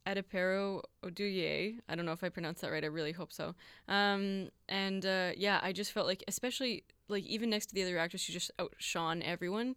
[0.06, 1.80] Adepero Oduye.
[1.90, 2.84] I don't know if I pronounced that right.
[2.84, 3.56] I really hope so.
[3.88, 7.98] Um, and uh, yeah, I just felt like, especially like even next to the other
[7.98, 9.76] actress, she just outshone everyone.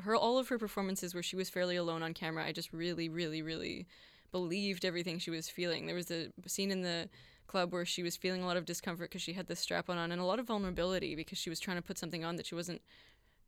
[0.00, 3.08] Her all of her performances where she was fairly alone on camera, I just really,
[3.08, 3.86] really, really
[4.32, 5.86] believed everything she was feeling.
[5.86, 7.08] There was a scene in the
[7.46, 10.12] club where she was feeling a lot of discomfort because she had this strap on
[10.12, 12.54] and a lot of vulnerability because she was trying to put something on that she
[12.54, 12.80] wasn't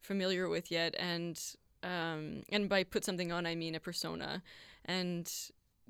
[0.01, 4.43] familiar with yet and um, and by put something on I mean a persona
[4.87, 5.31] and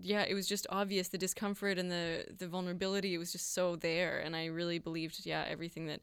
[0.02, 3.14] yeah, it was just obvious the discomfort and the the vulnerability.
[3.14, 6.00] It was just so there, and I really believed yeah everything that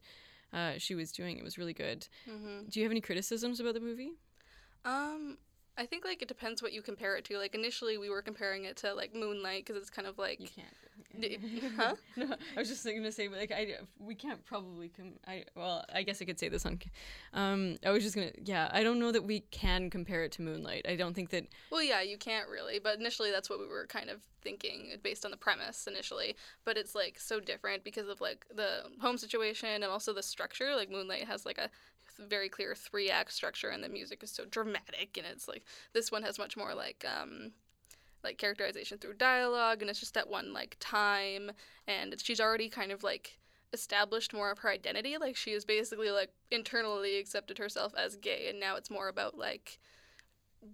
[0.52, 1.38] uh, she was doing.
[1.38, 2.08] It was really good.
[2.28, 2.68] Mm-hmm.
[2.68, 4.12] Do you have any criticisms about the movie?
[4.84, 5.38] Um,
[5.78, 7.38] I think like it depends what you compare it to.
[7.38, 10.48] Like initially, we were comparing it to like Moonlight because it's kind of like you
[10.48, 10.74] can't
[11.76, 11.94] huh?
[12.16, 16.02] no, I was just to say, like, I we can't probably com- I well, I
[16.02, 16.78] guess I could say this on.
[17.32, 20.42] Um, I was just gonna, yeah, I don't know that we can compare it to
[20.42, 20.86] Moonlight.
[20.88, 21.46] I don't think that.
[21.70, 25.24] Well, yeah, you can't really, but initially that's what we were kind of thinking based
[25.24, 26.36] on the premise initially.
[26.64, 30.74] But it's like so different because of like the home situation and also the structure.
[30.76, 31.70] Like Moonlight has like a
[32.18, 36.10] very clear three act structure, and the music is so dramatic, and it's like this
[36.10, 37.52] one has much more like um
[38.24, 41.52] like characterization through dialogue and it's just that one like time
[41.86, 43.38] and she's already kind of like
[43.72, 45.16] established more of her identity.
[45.18, 49.36] Like she has basically like internally accepted herself as gay and now it's more about
[49.36, 49.78] like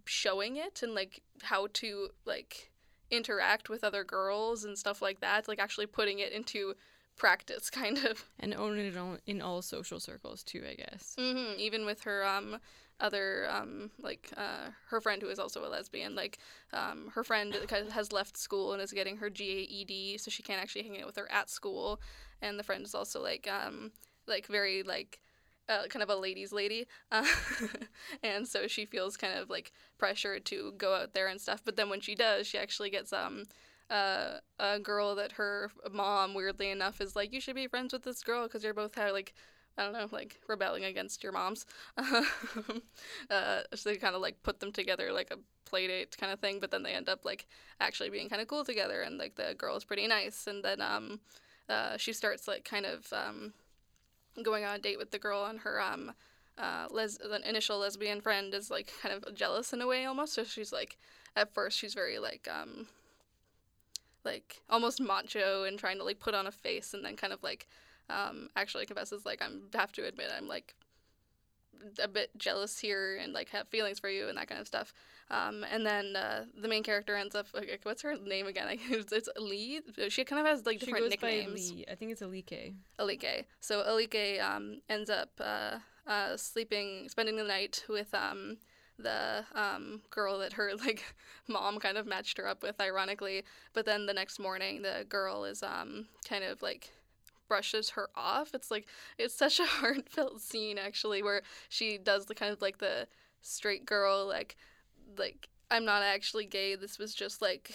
[0.07, 2.71] showing it and like how to like
[3.11, 6.75] interact with other girls and stuff like that like actually putting it into
[7.17, 8.25] practice kind of.
[8.41, 11.17] And owning it all, in all social circles too i guess.
[11.19, 11.59] Mm-hmm.
[11.59, 12.59] even with her um
[13.01, 16.39] other um, like uh, her friend who is also a lesbian like
[16.73, 17.57] um, her friend
[17.91, 21.17] has left school and is getting her GED so she can't actually hang out with
[21.17, 22.01] her at school.
[22.41, 23.93] And the friend is also like um,
[24.27, 25.21] like very like
[25.69, 26.87] uh, kind of a ladies lady.
[27.11, 27.27] Uh,
[28.23, 31.63] and so she feels kind of like pressured to go out there and stuff.
[31.65, 33.45] But then when she does she actually gets um
[33.91, 38.03] uh, a girl that her mom weirdly enough is like you should be friends with
[38.03, 39.35] this girl because you're both have like
[39.77, 41.67] I don't know, like rebelling against your moms.
[41.99, 42.23] uh,
[43.75, 46.61] so they kind of like put them together like a play date kind of thing,
[46.61, 47.47] but then they end up like
[47.81, 50.81] actually being kind of cool together, and like the girl is pretty nice, and then
[50.81, 51.19] um,
[51.69, 53.53] uh, she starts like kind of um,
[54.43, 56.13] going on a date with the girl and her um
[56.59, 60.35] uh les- the initial lesbian friend is like kind of jealous in a way almost
[60.35, 60.99] so she's like
[61.37, 62.87] at first she's very like um
[64.25, 67.43] like almost macho and trying to like put on a face and then kind of
[67.43, 67.67] like
[68.11, 70.75] um actually confesses like I'm have to admit I'm like
[72.03, 74.93] a bit jealous here and like have feelings for you and that kind of stuff.
[75.31, 78.79] Um, and then uh, the main character ends up like what's her name again?
[78.91, 79.81] It's, it's Lee.
[80.09, 81.71] She kind of has like She different goes nicknames.
[81.71, 81.85] by Lee.
[81.91, 82.75] I think it's Alike.
[82.99, 83.47] Alike.
[83.61, 88.59] So Alike um, ends up uh, uh, sleeping, spending the night with um,
[88.99, 91.05] the um, girl that her like
[91.49, 93.45] mom kind of matched her up with, ironically.
[93.73, 96.91] But then the next morning, the girl is um, kind of like
[97.49, 98.55] brushes her off.
[98.55, 98.87] It's like
[99.19, 103.07] it's such a heartfelt scene actually, where she does the kind of like the
[103.41, 104.57] straight girl like
[105.19, 106.77] like I'm not actually gay.
[106.77, 107.71] This was just like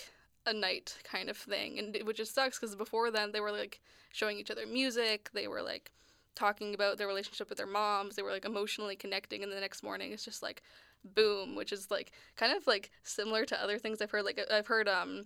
[0.46, 3.52] a night kind of thing, and it, which just sucks because before then they were
[3.52, 5.30] like showing each other music.
[5.34, 5.92] They were like
[6.36, 8.16] talking about their relationship with their moms.
[8.16, 10.62] They were like emotionally connecting, and the next morning it's just like
[11.04, 14.26] boom, which is like kind of like similar to other things I've heard.
[14.26, 15.26] Like I've heard um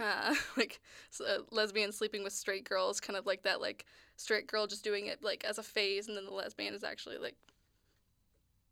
[0.00, 0.80] uh, like
[1.20, 3.84] uh, lesbian sleeping with straight girls, kind of like that, like
[4.16, 7.18] straight girl just doing it like as a phase, and then the lesbian is actually
[7.18, 7.36] like,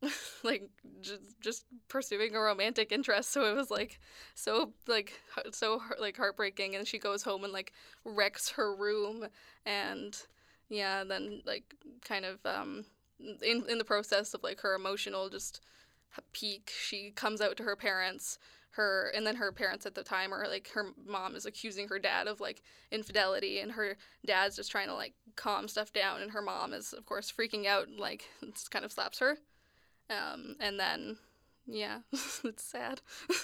[0.44, 0.68] like
[1.00, 3.30] just just pursuing a romantic interest.
[3.30, 4.00] So it was like
[4.34, 5.20] so like
[5.52, 7.72] so like heartbreaking, and she goes home and like
[8.04, 9.26] wrecks her room,
[9.66, 10.16] and
[10.68, 12.84] yeah, then like kind of um
[13.42, 15.60] in in the process of like her emotional just
[16.32, 18.38] peak, she comes out to her parents
[18.78, 21.98] her and then her parents at the time are like her mom is accusing her
[21.98, 26.30] dad of like infidelity and her dad's just trying to like calm stuff down and
[26.30, 29.38] her mom is of course freaking out and like it's kind of slaps her.
[30.08, 31.16] Um and then
[31.66, 31.98] yeah
[32.44, 33.00] it's sad.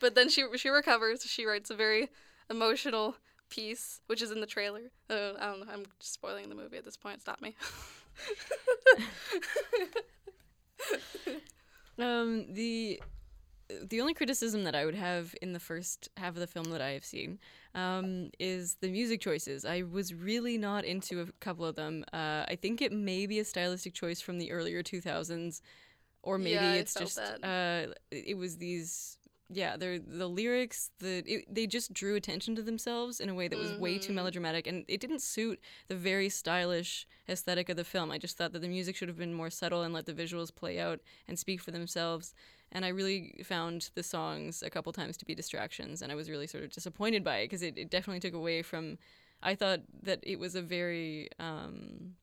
[0.00, 1.22] But then she she recovers.
[1.24, 2.08] She writes a very
[2.48, 3.16] emotional
[3.50, 4.90] piece which is in the trailer.
[5.10, 7.20] Uh, i don't know i'm just spoiling the movie at this point.
[7.20, 7.54] Stop me
[11.98, 13.00] Um, the
[13.88, 16.80] the only criticism that I would have in the first half of the film that
[16.80, 17.38] I have seen
[17.74, 19.64] um, is the music choices.
[19.64, 22.04] I was really not into a couple of them.
[22.12, 25.62] Uh, I think it may be a stylistic choice from the earlier 2000s,
[26.22, 29.18] or maybe Yeah, it's just uh, it was these.
[29.48, 33.46] Yeah, they're, the lyrics, the it, they just drew attention to themselves in a way
[33.46, 34.16] that was way too Mhm.
[34.16, 38.10] melodramatic, and it didn't suit the very stylish aesthetic of the film.
[38.10, 40.52] I just thought that the music should have been more subtle and let the visuals
[40.52, 42.34] play out and speak for themselves.
[42.72, 46.28] And I really found the songs a couple times to be distractions, and I was
[46.28, 48.98] really sort of disappointed by it because it, it definitely took away from.
[49.44, 52.16] I thought that it was a very um,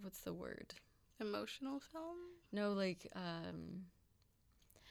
[0.00, 0.74] what's the word?
[1.20, 2.16] emotional film
[2.52, 3.84] No, like um,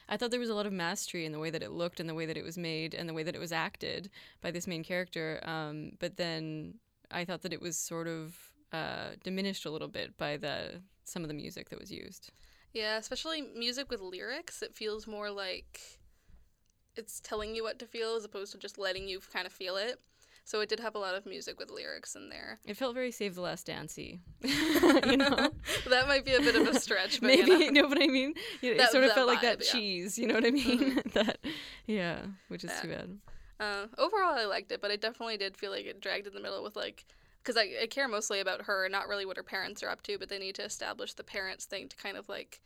[0.10, 2.10] I thought there was a lot of mastery in the way that it looked and
[2.10, 4.10] the way that it was made and the way that it was acted
[4.42, 5.39] by this main character.
[5.44, 6.76] Um, but then
[7.10, 8.36] I thought that it was sort of
[8.72, 12.32] uh, diminished a little bit by the some of the music that was used.
[12.74, 14.62] Yeah, especially music with lyrics.
[14.62, 15.80] It feels more like
[16.96, 19.78] it's telling you what to feel as opposed to just letting you kind of feel
[19.78, 20.00] it.
[20.45, 22.60] So it did have a lot of music with lyrics in there.
[22.65, 25.51] It felt very Save the Last Dancey, you know.
[25.89, 27.88] that might be a bit of a stretch, but Maybe you know.
[27.88, 28.34] what I mean.
[28.62, 29.71] Yeah, It That- sort of felt like that yeah.
[29.71, 30.17] cheese.
[30.19, 31.01] You know what I mean?
[31.13, 31.38] that
[31.88, 33.17] yeah, which is too bad.
[33.60, 36.41] Uh, overall, I liked it, but I definitely did feel like it dragged in the
[36.41, 37.06] middle with like,
[37.41, 40.17] because I, I care mostly about her, not really what her parents are up to,
[40.17, 42.60] but they need to establish the parents thing to kind of like,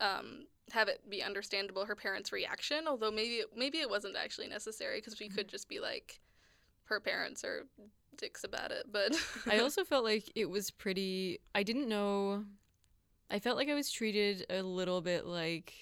[0.00, 2.86] um, have it be understandable her parents' reaction.
[2.86, 6.20] Although maybe maybe it wasn't actually necessary because we could just be like,
[6.90, 7.66] her parents are
[8.20, 8.86] dicks about it.
[8.92, 9.16] But
[9.50, 11.40] I also felt like it was pretty.
[11.54, 12.44] I didn't know.
[13.30, 15.72] I felt like I was treated a little bit like.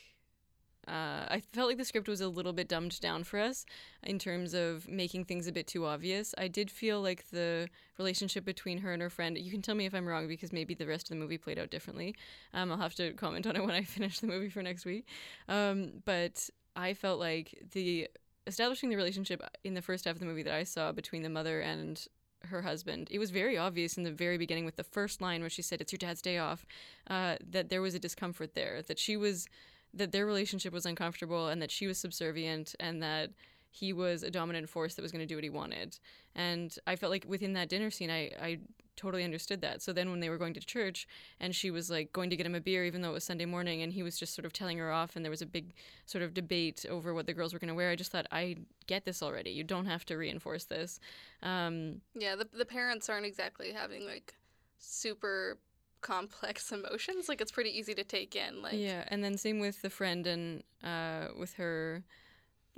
[0.86, 3.66] Uh, I felt like the script was a little bit dumbed down for us
[4.02, 6.34] in terms of making things a bit too obvious.
[6.38, 7.68] I did feel like the
[7.98, 9.36] relationship between her and her friend.
[9.36, 11.58] You can tell me if I'm wrong because maybe the rest of the movie played
[11.58, 12.16] out differently.
[12.54, 15.06] Um, I'll have to comment on it when I finish the movie for next week.
[15.46, 18.08] Um, but I felt like the
[18.48, 21.28] establishing the relationship in the first half of the movie that I saw between the
[21.28, 22.04] mother and
[22.44, 25.50] her husband, it was very obvious in the very beginning with the first line where
[25.50, 26.66] she said, It's your dad's day off,
[27.08, 29.46] uh, that there was a discomfort there, that she was,
[29.94, 33.30] that their relationship was uncomfortable and that she was subservient and that
[33.70, 35.98] he was a dominant force that was going to do what he wanted.
[36.34, 38.58] And I felt like within that dinner scene, I, I
[38.98, 39.80] totally understood that.
[39.80, 41.06] So then when they were going to church
[41.40, 43.46] and she was like going to get him a beer, even though it was Sunday
[43.46, 45.72] morning, and he was just sort of telling her off, and there was a big
[46.04, 48.56] sort of debate over what the girls were going to wear, I just thought, I
[48.86, 49.50] get this already.
[49.50, 51.00] You don't have to reinforce this.
[51.42, 54.34] Um, yeah, the the parents aren't exactly having like
[54.78, 55.58] super
[56.00, 57.28] complex emotions.
[57.28, 58.62] Like it's pretty easy to take in.
[58.62, 62.02] Like yeah, and then same with the friend and uh, with her.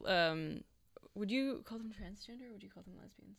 [0.06, 0.62] Um,
[1.14, 3.36] would you call them transgender or would you call them lesbians?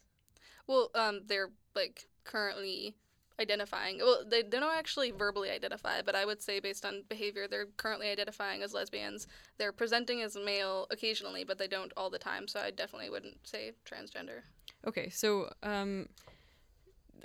[0.71, 2.95] Well, um, they're like currently
[3.41, 3.97] identifying.
[3.97, 7.65] Well, they, they don't actually verbally identify, but I would say based on behavior, they're
[7.75, 9.27] currently identifying as lesbians.
[9.57, 12.47] They're presenting as male occasionally, but they don't all the time.
[12.47, 14.43] So I definitely wouldn't say transgender.
[14.87, 16.07] Okay, so um,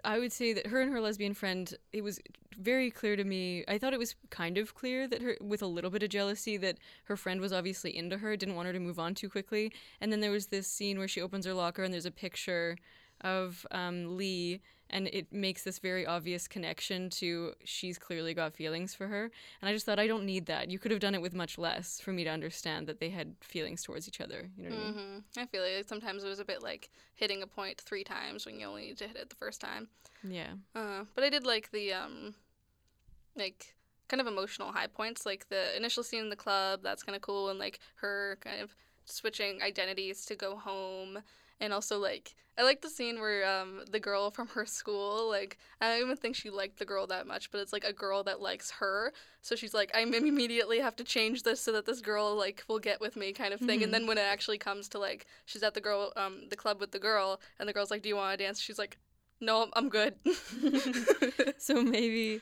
[0.04, 2.18] I would say that her and her lesbian friend, it was
[2.58, 3.64] very clear to me.
[3.68, 6.56] I thought it was kind of clear that her, with a little bit of jealousy,
[6.56, 9.72] that her friend was obviously into her, didn't want her to move on too quickly.
[10.00, 12.76] And then there was this scene where she opens her locker and there's a picture
[13.20, 14.60] of um, Lee
[14.90, 19.24] and it makes this very obvious connection to she's clearly got feelings for her.
[19.60, 20.70] And i just thought i don't need that.
[20.70, 23.34] You could have done it with much less for me to understand that they had
[23.40, 24.48] feelings towards each other.
[24.56, 24.98] You know what mm-hmm.
[24.98, 25.24] I, mean?
[25.38, 28.60] I feel like sometimes it was a bit like hitting a point three times when
[28.60, 29.88] you only need to hit it the first time.
[30.22, 30.52] Yeah.
[30.74, 32.34] Uh, but i did like the um
[33.36, 33.74] like
[34.08, 37.22] kind of emotional high points like the initial scene in the club that's kind of
[37.22, 41.18] cool and like her kind of switching identities to go home
[41.60, 45.58] and also like I like the scene where um the girl from her school like
[45.80, 48.24] I don't even think she liked the girl that much, but it's like a girl
[48.24, 49.12] that likes her.
[49.42, 52.78] So she's like, I immediately have to change this so that this girl like will
[52.78, 53.76] get with me, kind of thing.
[53.80, 53.84] Mm-hmm.
[53.84, 56.80] And then when it actually comes to like she's at the girl um the club
[56.80, 58.60] with the girl, and the girl's like, Do you want to dance?
[58.60, 58.98] She's like,
[59.40, 60.14] No, I'm good.
[61.58, 62.40] so maybe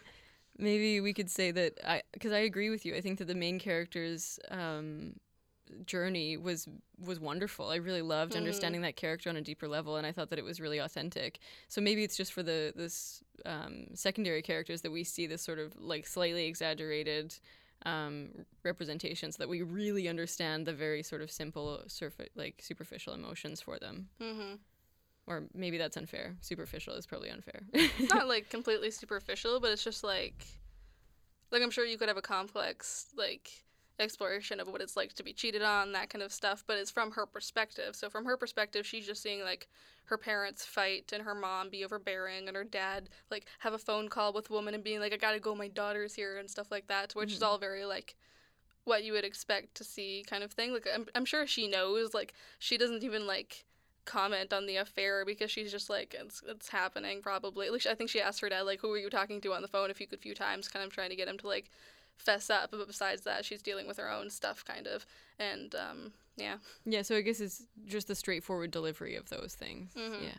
[0.56, 2.94] maybe we could say that I because I agree with you.
[2.94, 5.14] I think that the main characters um
[5.86, 6.68] journey was
[6.98, 7.68] was wonderful.
[7.68, 8.40] I really loved mm-hmm.
[8.40, 11.38] understanding that character on a deeper level, and I thought that it was really authentic.
[11.68, 15.58] So maybe it's just for the this um, secondary characters that we see this sort
[15.58, 17.34] of like slightly exaggerated
[17.86, 18.30] um,
[18.62, 23.78] representations that we really understand the very sort of simple, surf- like superficial emotions for
[23.78, 24.08] them.
[24.20, 24.54] Mm-hmm.
[25.26, 26.36] Or maybe that's unfair.
[26.40, 27.62] Superficial is probably unfair.
[27.72, 30.46] It's not like completely superficial, but it's just like,
[31.50, 33.50] like I'm sure you could have a complex like
[33.98, 36.90] exploration of what it's like to be cheated on, that kind of stuff, but it's
[36.90, 37.94] from her perspective.
[37.94, 39.68] So from her perspective, she's just seeing like
[40.06, 44.08] her parents fight and her mom be overbearing and her dad like have a phone
[44.08, 46.70] call with a woman and being like, I gotta go, my daughter's here and stuff
[46.70, 47.36] like that, which mm-hmm.
[47.36, 48.16] is all very like
[48.84, 50.72] what you would expect to see kind of thing.
[50.72, 53.64] Like I'm I'm sure she knows, like she doesn't even like
[54.04, 57.66] comment on the affair because she's just like it's it's happening probably.
[57.66, 59.62] At least I think she asked her dad like who were you talking to on
[59.62, 61.70] the phone a few good few times, kind of trying to get him to like
[62.16, 62.70] fess up.
[62.70, 65.06] But besides that, she's dealing with her own stuff, kind of.
[65.38, 66.56] And um, yeah.
[66.84, 67.02] Yeah.
[67.02, 69.92] So I guess it's just the straightforward delivery of those things.
[69.94, 70.24] Mm-hmm.
[70.24, 70.30] Yeah.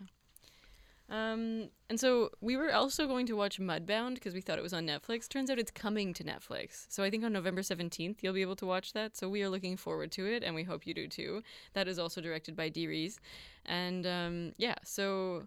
[1.08, 4.74] Um, and so we were also going to watch Mudbound because we thought it was
[4.74, 5.30] on Netflix.
[5.30, 6.86] Turns out it's coming to Netflix.
[6.90, 9.16] So I think on November 17th you'll be able to watch that.
[9.16, 11.44] So we are looking forward to it and we hope you do too.
[11.74, 13.20] That is also directed by Dee Rees.
[13.66, 15.44] And um, yeah, so.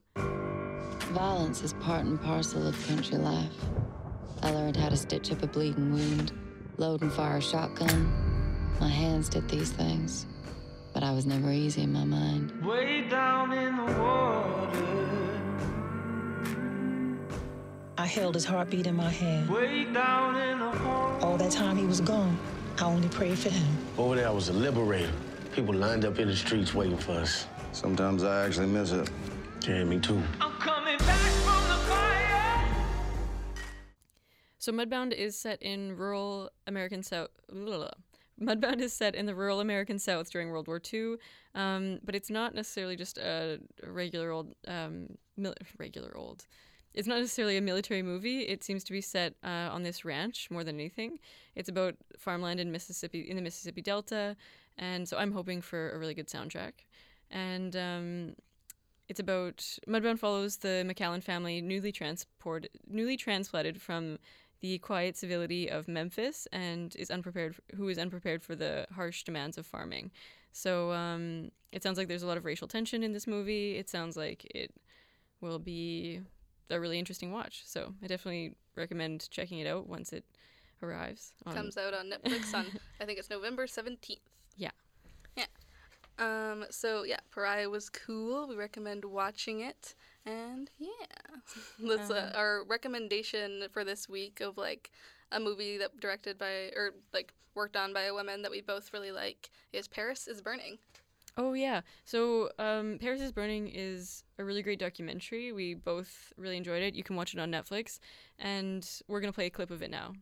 [1.12, 3.52] Violence is part and parcel of country life.
[4.42, 6.32] I learned how to stitch up a bleeding wound,
[6.76, 8.12] load and fire a shotgun.
[8.80, 10.26] My hands did these things,
[10.94, 12.52] but I was never easy in my mind.
[12.64, 14.84] Way down in the water.
[17.98, 19.50] I held his heartbeat in my hand.
[19.50, 21.26] Way down in the water.
[21.26, 22.38] All that time he was gone,
[22.78, 23.66] I only prayed for him.
[23.96, 25.12] Over there, I was a liberator.
[25.52, 27.46] People lined up in the streets waiting for us.
[27.72, 29.10] Sometimes I actually miss it.
[29.66, 30.22] Yeah, me too.
[34.68, 37.30] So Mudbound is set in rural American South.
[37.50, 41.14] Mudbound is set in the rural American South during World War II,
[41.54, 46.46] um, but it's not necessarily just a, regular old, um, mil- regular old.
[46.92, 48.40] It's not necessarily a military movie.
[48.40, 51.18] It seems to be set uh, on this ranch more than anything.
[51.54, 54.36] It's about farmland in Mississippi, in the Mississippi Delta,
[54.76, 56.72] and so I'm hoping for a really good soundtrack.
[57.30, 58.34] And um,
[59.08, 59.56] it's about
[59.88, 64.18] Mudbound follows the McAllan family, newly transported, newly transplanted from
[64.60, 69.58] the quiet civility of Memphis and is unprepared who is unprepared for the harsh demands
[69.58, 70.10] of farming.
[70.52, 73.76] So um, it sounds like there's a lot of racial tension in this movie.
[73.76, 74.72] It sounds like it
[75.40, 76.20] will be
[76.70, 77.62] a really interesting watch.
[77.64, 80.24] So I definitely recommend checking it out once it
[80.82, 81.32] arrives.
[81.50, 82.66] Comes out on Netflix on
[83.00, 84.20] I think it's November seventeenth.
[84.56, 84.70] Yeah.
[85.36, 85.46] Yeah.
[86.18, 88.48] Um, so yeah, Pariah was cool.
[88.48, 89.94] We recommend watching it.
[90.28, 90.88] And yeah,
[91.88, 92.38] that's uh, uh-huh.
[92.38, 94.90] our recommendation for this week of like
[95.32, 98.92] a movie that directed by or like worked on by a woman that we both
[98.92, 100.78] really like is Paris is Burning.
[101.38, 101.80] Oh yeah.
[102.04, 105.52] So um, Paris is Burning is a really great documentary.
[105.52, 106.94] We both really enjoyed it.
[106.94, 107.98] You can watch it on Netflix,
[108.38, 110.12] and we're gonna play a clip of it now.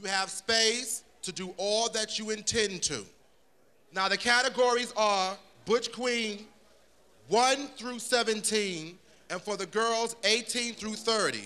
[0.00, 3.04] You have space to do all that you intend to.
[3.92, 6.46] Now the categories are Butch Queen,
[7.28, 8.98] 1 through 17,
[9.30, 11.42] and for the girls, 18 through 30.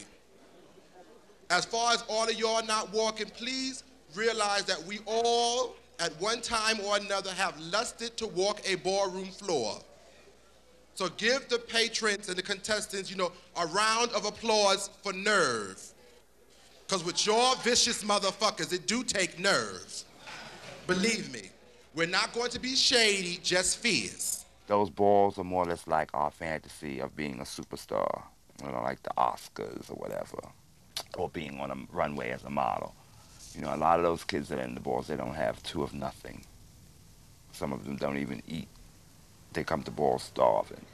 [1.50, 6.40] As far as all of y'all not walking, please realize that we all, at one
[6.40, 9.78] time or another, have lusted to walk a ballroom floor.
[10.94, 15.80] So give the patrons and the contestants, you know, a round of applause for nerve.
[16.86, 20.04] Because with your vicious motherfuckers, it do take nerve.
[20.86, 21.50] Believe me,
[21.94, 24.45] we're not going to be shady, just fierce.
[24.66, 28.24] Those balls are more or less like our fantasy of being a superstar,
[28.64, 30.38] you know, like the Oscars or whatever,
[31.16, 32.94] or being on a runway as a model.
[33.54, 35.62] You know, a lot of those kids that are in the balls, they don't have
[35.62, 36.44] two of nothing.
[37.52, 38.68] Some of them don't even eat.
[39.52, 40.84] They come to balls starving,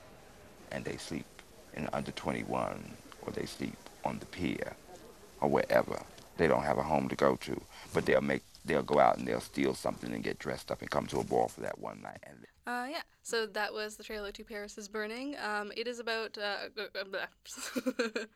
[0.71, 1.27] and they sleep
[1.75, 2.93] in under 21,
[3.23, 4.77] or they sleep on the pier,
[5.41, 6.01] or wherever.
[6.37, 7.61] They don't have a home to go to,
[7.95, 10.91] but they'll make they'll go out and they'll steal something and get dressed up and
[10.91, 12.23] come to a ball for that one night.
[12.23, 13.03] And Uh, yeah.
[13.23, 15.37] So that was the trailer to Paris is Burning.
[15.45, 16.39] Um, it is about.
[16.39, 16.69] Uh,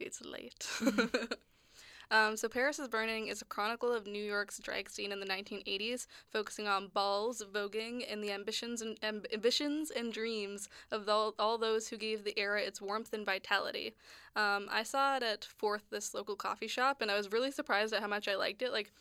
[0.00, 0.66] it's late.
[2.10, 5.26] um, so Paris is Burning is a chronicle of New York's drag scene in the
[5.26, 11.34] 1980s, focusing on balls, voguing, and the ambitions and amb- ambitions and dreams of all,
[11.38, 13.94] all those who gave the era its warmth and vitality.
[14.36, 17.92] Um, I saw it at Forth, this local coffee shop, and I was really surprised
[17.92, 18.70] at how much I liked it.
[18.70, 18.92] Like.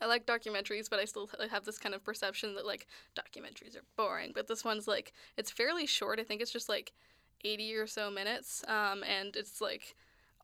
[0.00, 2.86] I like documentaries, but I still have this kind of perception that like
[3.16, 4.32] documentaries are boring.
[4.34, 6.20] But this one's like it's fairly short.
[6.20, 6.92] I think it's just like
[7.44, 9.94] eighty or so minutes, um, and it's like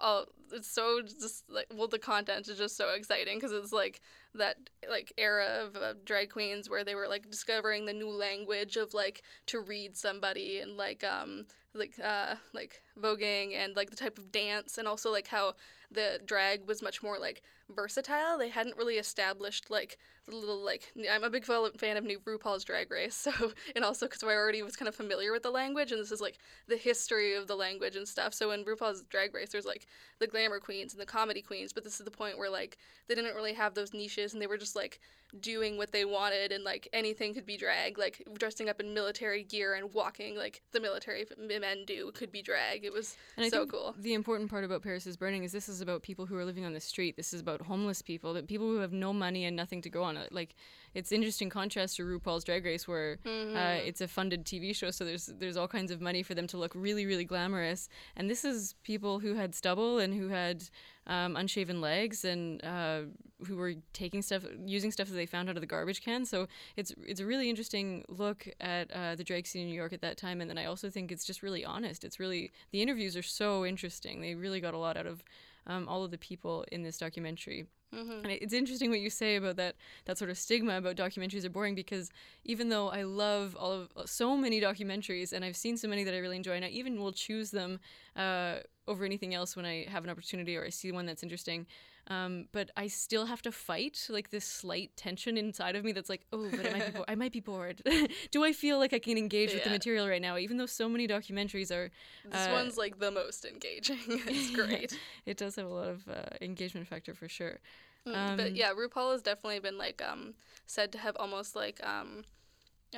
[0.03, 4.01] oh, it's so just like well the content is just so exciting because it's like
[4.35, 4.57] that
[4.91, 8.93] like era of uh, drag queens where they were like discovering the new language of
[8.93, 14.19] like to read somebody and like um like uh like voguing and like the type
[14.19, 15.55] of dance and also like how
[15.91, 17.43] the drag was much more like
[17.75, 18.39] versatile.
[18.39, 19.99] They hadn't really established like
[20.29, 23.33] the little like I'm a big fan of new RuPaul's Drag Race, so
[23.75, 26.21] and also because I already was kind of familiar with the language, and this is
[26.21, 28.35] like the history of the language and stuff.
[28.35, 29.87] So in RuPaul's Drag Race, there's like
[30.19, 33.15] the glamour queens and the comedy queens, but this is the point where like they
[33.15, 35.01] didn't really have those niches, and they were just like
[35.41, 39.43] doing what they wanted, and like anything could be drag, like dressing up in military
[39.43, 42.85] gear and walking like the military men do could be drag.
[42.85, 43.95] It was and so cool.
[43.99, 46.65] The important part about Paris is Burning is this is about people who are living
[46.65, 47.17] on the street.
[47.17, 50.03] This is about homeless people, that people who have no money and nothing to go
[50.03, 50.12] on.
[50.31, 50.55] Like
[50.95, 53.57] it's interesting contrast to RuPaul's Drag Race, where Mm-hmm.
[53.57, 56.47] uh, it's a funded TV show, so there's there's all kinds of money for them
[56.49, 57.89] to look really really glamorous.
[58.17, 60.65] And this is people who had stubble and who had
[61.07, 63.01] um, unshaven legs and uh,
[63.47, 66.25] who were taking stuff, using stuff that they found out of the garbage can.
[66.27, 66.47] So
[66.77, 70.01] it's it's a really interesting look at uh, the drag scene in New York at
[70.03, 70.41] that time.
[70.41, 72.05] And then I also think it's just really honest.
[72.05, 74.21] It's really the interviews are so interesting.
[74.21, 75.25] They really got a lot out of
[75.67, 77.67] um, all of the people in this documentary.
[77.95, 78.25] Mm-hmm.
[78.25, 81.51] And it's interesting what you say about that that sort of stigma about documentaries are
[81.51, 82.11] boring because
[82.45, 86.15] even though I love all of so many documentaries and I've seen so many that
[86.15, 87.81] I really enjoy and I even will choose them
[88.17, 91.67] uh, over anything else when I have an opportunity or I see one that's interesting.
[92.09, 96.09] Um, but I still have to fight like this slight tension inside of me that's
[96.09, 97.81] like, oh, but I might be, bo- I might be bored.
[98.33, 100.37] Do I feel like I can engage with the material right now?
[100.37, 101.91] Even though so many documentaries are,
[102.29, 103.99] This uh, one's like the most engaging.
[104.09, 104.99] it's great.
[105.27, 107.61] it does have a lot of uh, engagement factor for sure.
[108.05, 110.35] Mm, Um, but yeah, RuPaul has definitely been like um
[110.67, 112.25] said to have almost like um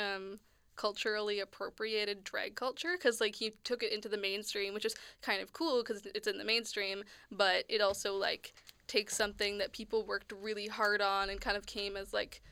[0.00, 0.38] um
[0.76, 5.42] culturally appropriated drag culture because like he took it into the mainstream, which is kind
[5.42, 8.54] of cool because it's in the mainstream, but it also like
[8.86, 12.42] takes something that people worked really hard on and kind of came as like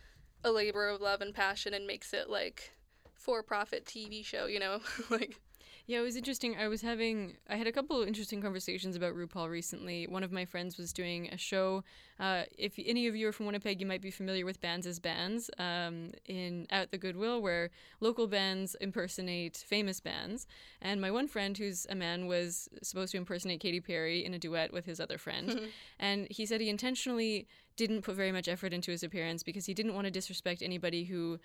[0.45, 2.73] a labor of love and passion and makes it like
[3.15, 4.81] for profit TV show, you know?
[5.11, 5.39] like
[5.87, 6.57] Yeah, it was interesting.
[6.57, 10.07] I was having, I had a couple of interesting conversations about RuPaul recently.
[10.07, 11.83] One of my friends was doing a show.
[12.21, 15.01] Uh, if any of you are from Winnipeg, you might be familiar with Bands as
[15.01, 17.71] Bands um, in at the Goodwill, where
[18.01, 20.47] local bands impersonate famous bands.
[20.81, 24.39] And my one friend, who's a man, was supposed to impersonate Katy Perry in a
[24.39, 25.63] duet with his other friend.
[25.99, 29.75] and he said he intentionally didn't put very much effort into his appearance because he
[29.75, 31.41] didn't want to disrespect anybody who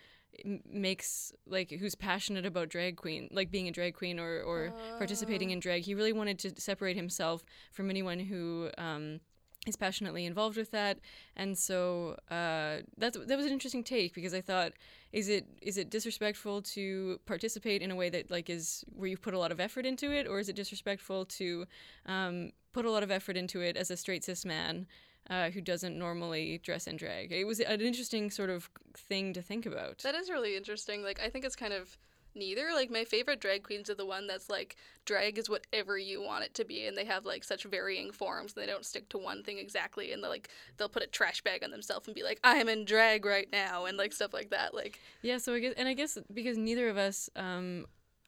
[0.46, 5.50] makes like who's passionate about drag queen like being a drag queen or, or participating
[5.50, 9.20] in drag he really wanted to separate himself from anyone who um,
[9.68, 11.00] is passionately involved with that.
[11.36, 14.74] And so uh, that's that was an interesting take because I thought
[15.12, 19.18] is it is it disrespectful to participate in a way that like is where you
[19.18, 20.28] put a lot of effort into it?
[20.28, 21.66] Or is it disrespectful to
[22.06, 24.88] um, put a lot of effort into it as a straight cis man
[25.30, 27.32] uh, who doesn't normally dress in drag.
[27.32, 30.00] It was an interesting sort of thing to think about.
[30.00, 31.04] That is really interesting.
[31.04, 31.98] Like I think it's kind of
[32.36, 32.70] neither.
[32.74, 34.76] Like my favorite drag queens are the one that's like
[35.06, 38.54] drag is whatever you want it to be and they have like such varying forms
[38.54, 41.42] and they don't stick to one thing exactly and they like they'll put a trash
[41.42, 44.52] bag on themselves and be like I'm in drag right now and like stuff like
[44.52, 44.74] that.
[44.74, 47.86] Like Yeah, so I guess, and I guess because neither of us, um,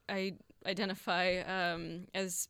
[0.07, 0.33] I
[0.65, 2.47] identify um, as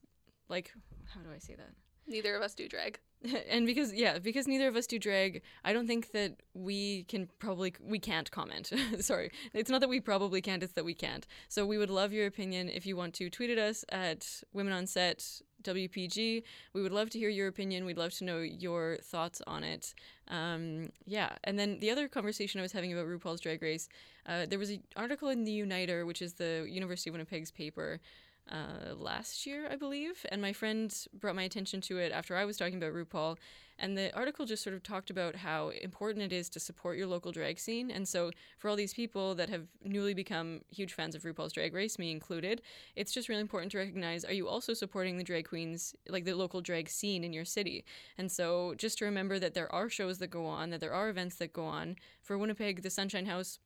[0.48, 0.74] like,
[1.14, 1.70] how do I say that?
[2.08, 3.00] neither of us do drag.
[3.50, 7.28] and because yeah because neither of us do drag i don't think that we can
[7.40, 8.72] probably we can't comment.
[9.00, 9.32] Sorry.
[9.54, 11.26] It's not that we probably can't it's that we can't.
[11.48, 14.74] So we would love your opinion if you want to tweet at us at women
[14.74, 16.44] on set wpg
[16.74, 17.86] we would love to hear your opinion.
[17.86, 19.94] We'd love to know your thoughts on it.
[20.30, 21.36] Um, yeah.
[21.44, 23.90] And then the other conversation i was having about rupaul's drag race
[24.26, 28.00] uh, there was an article in the uniter which is the university of winnipeg's paper
[28.50, 32.46] uh, last year, I believe, and my friend brought my attention to it after I
[32.46, 33.38] was talking about RuPaul.
[33.82, 37.08] And the article just sort of talked about how important it is to support your
[37.08, 37.90] local drag scene.
[37.90, 41.74] And so, for all these people that have newly become huge fans of RuPaul's Drag
[41.74, 42.62] Race, me included,
[42.98, 46.34] it's just really important to recognize are you also supporting the drag queens, like the
[46.34, 47.86] local drag scene in your city?
[48.18, 51.10] And so, just to remember that there are shows that go on, that there are
[51.10, 51.96] events that go on.
[52.22, 53.60] For Winnipeg, the Sunshine House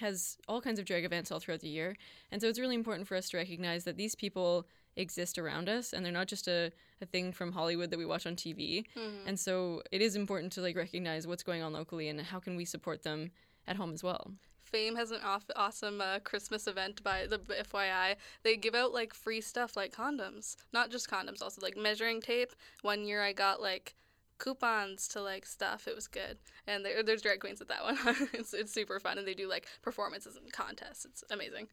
[0.00, 1.96] has all kinds of drag events all throughout the year.
[2.32, 4.66] And so it's really important for us to recognize that these people
[4.96, 6.70] exist around us and they're not just a,
[7.00, 8.84] a thing from Hollywood that we watch on TV.
[8.96, 9.28] Mm-hmm.
[9.28, 12.56] And so it is important to like recognize what's going on locally and how can
[12.56, 13.30] we support them
[13.66, 14.32] at home as well.
[14.62, 18.16] Fame has an off- awesome uh, Christmas event by the FYI.
[18.42, 22.52] They give out like free stuff like condoms, not just condoms, also like measuring tape.
[22.82, 23.94] One year I got like
[24.38, 25.86] coupons to like stuff.
[25.88, 27.98] It was good, and there, there's drag queens at that one.
[28.32, 31.04] it's it's super fun, and they do like performances and contests.
[31.04, 31.68] It's amazing.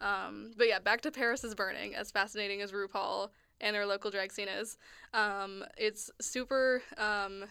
[0.00, 1.94] Um, but yeah, back to Paris is Burning.
[1.94, 4.76] As fascinating as RuPaul and our local drag scene is,
[5.14, 7.44] um, it's super um,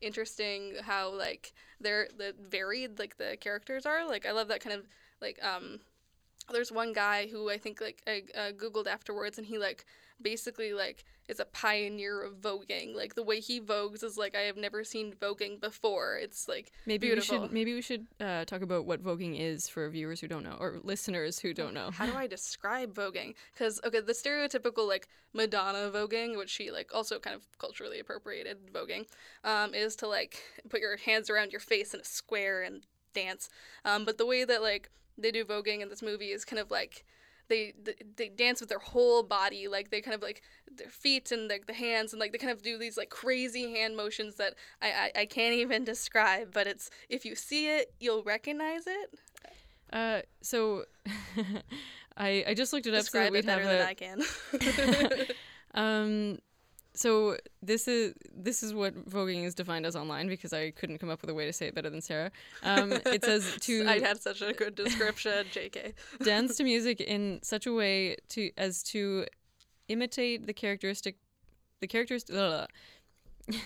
[0.00, 4.06] interesting how like they're the varied like the characters are.
[4.06, 4.86] Like I love that kind of
[5.20, 5.80] like um,
[6.52, 9.84] there's one guy who I think like I uh, googled afterwards, and he like
[10.20, 12.94] basically like is a pioneer of voguing.
[12.94, 16.18] Like the way he vogues is like I have never seen voguing before.
[16.20, 17.40] It's like maybe beautiful.
[17.40, 20.42] we should maybe we should uh, talk about what voguing is for viewers who don't
[20.42, 21.90] know or listeners who don't know.
[21.90, 23.34] How do I describe voguing?
[23.52, 28.72] Because okay, the stereotypical like Madonna voguing, which she like also kind of culturally appropriated
[28.72, 29.06] voguing,
[29.44, 33.50] um, is to like put your hands around your face in a square and dance.
[33.84, 36.70] Um, but the way that like they do voguing in this movie is kind of
[36.70, 37.04] like
[37.48, 37.74] they
[38.16, 41.66] they dance with their whole body like they kind of like their feet and like
[41.66, 44.88] the hands and like they kind of do these like crazy hand motions that I,
[45.14, 49.18] I, I can't even describe but it's if you see it you'll recognize it.
[49.92, 50.84] Uh so
[52.16, 55.26] I I just looked it up describe so it better have than I can.
[55.74, 56.38] Um
[56.94, 61.10] so this is this is what voguing is defined as online because I couldn't come
[61.10, 62.30] up with a way to say it better than Sarah.
[62.62, 65.94] Um, it says to I had such a good description, J.K.
[66.24, 69.26] dance to music in such a way to as to
[69.88, 71.16] imitate the characteristic
[71.80, 72.34] the characteristic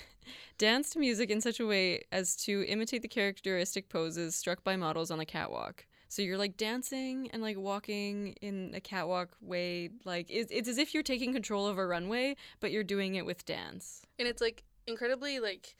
[0.58, 4.76] dance to music in such a way as to imitate the characteristic poses struck by
[4.76, 5.86] models on the catwalk.
[6.12, 9.88] So you're like dancing and like walking in a catwalk way.
[10.04, 13.24] Like it's, it's as if you're taking control of a runway, but you're doing it
[13.24, 14.02] with dance.
[14.18, 15.74] And it's like incredibly like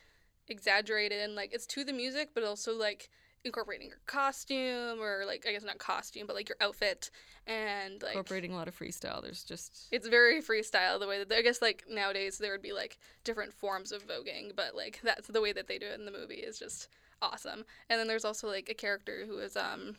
[0.49, 3.11] exaggerated and like it's to the music, but also like
[3.45, 7.11] incorporating your costume or like I guess not costume, but like your outfit
[7.47, 9.21] and like incorporating a lot of freestyle.
[9.21, 12.73] There's just it's very freestyle the way that I guess like nowadays there would be
[12.73, 16.07] like different forms of voguing, but like that's the way that they do it in
[16.07, 16.89] the movie is just
[17.21, 17.67] awesome.
[17.91, 19.97] And then there's also like a character who is um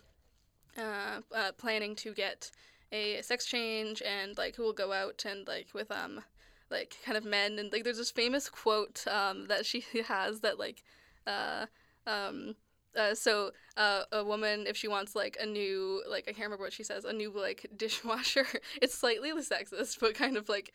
[0.78, 2.52] uh, uh, planning to get
[2.92, 6.22] a sex change and like who will go out and like with um
[6.70, 7.60] like kind of men.
[7.60, 10.84] And like there's this famous quote um that she has that like
[11.28, 11.66] uh
[12.08, 12.56] um
[12.96, 16.64] uh, so uh, a woman if she wants like a new like i can't remember
[16.64, 18.46] what she says a new like dishwasher.
[18.82, 20.74] It's slightly sexist but kind of like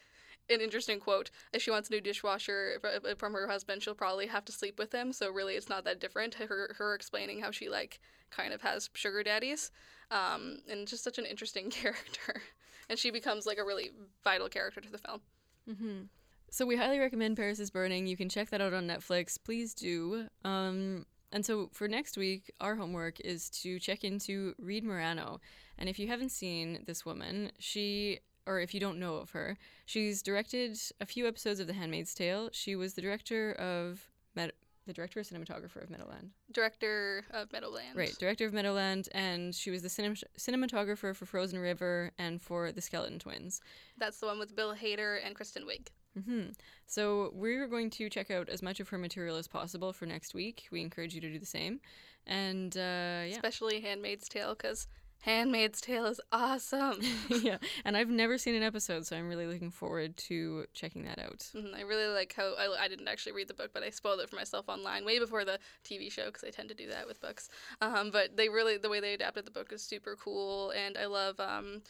[0.50, 1.30] an interesting quote.
[1.52, 2.80] If she wants a new dishwasher
[3.18, 5.12] from her husband she'll probably have to sleep with him.
[5.12, 6.34] So really it's not that different.
[6.34, 9.70] Her her explaining how she like kind of has sugar daddies
[10.10, 12.42] um, and just such an interesting character.
[12.88, 13.90] And she becomes like a really
[14.24, 15.20] vital character to the film.
[15.68, 16.04] Mm-hmm.
[16.50, 18.06] so we highly recommend paris is burning.
[18.06, 19.38] You can check that out on netflix.
[19.42, 20.28] Please do.
[20.44, 25.40] Um, and so for next week our homework is to check into reed morano.
[25.76, 29.58] And if you haven't seen this woman she or if you don't know of her,
[29.84, 32.48] she's directed a few episodes of The Handmaid's Tale.
[32.52, 34.52] She was the director of Med-
[34.86, 36.30] the director or cinematographer of Meadowland.
[36.50, 37.94] Director of Meadowland.
[37.94, 42.72] Right, director of Meadowland, and she was the cinem- cinematographer for Frozen River and for
[42.72, 43.60] The Skeleton Twins.
[43.98, 45.88] That's the one with Bill Hader and Kristen Wiig.
[46.18, 46.52] Mm-hmm.
[46.86, 50.32] So we're going to check out as much of her material as possible for next
[50.32, 50.66] week.
[50.72, 51.80] We encourage you to do the same,
[52.26, 54.88] and uh, yeah, especially Handmaid's Tale because
[55.20, 57.00] Handmaid's Tale is awesome.
[57.28, 61.18] yeah, and I've never seen an episode, so I'm really looking forward to checking that
[61.18, 61.38] out.
[61.54, 61.74] Mm-hmm.
[61.74, 64.30] I really like how I, I, didn't actually read the book, but I spoiled it
[64.30, 67.20] for myself online way before the TV show because I tend to do that with
[67.20, 67.48] books.
[67.80, 71.06] Um, but they really the way they adapted the book is super cool, and I
[71.06, 71.82] love um,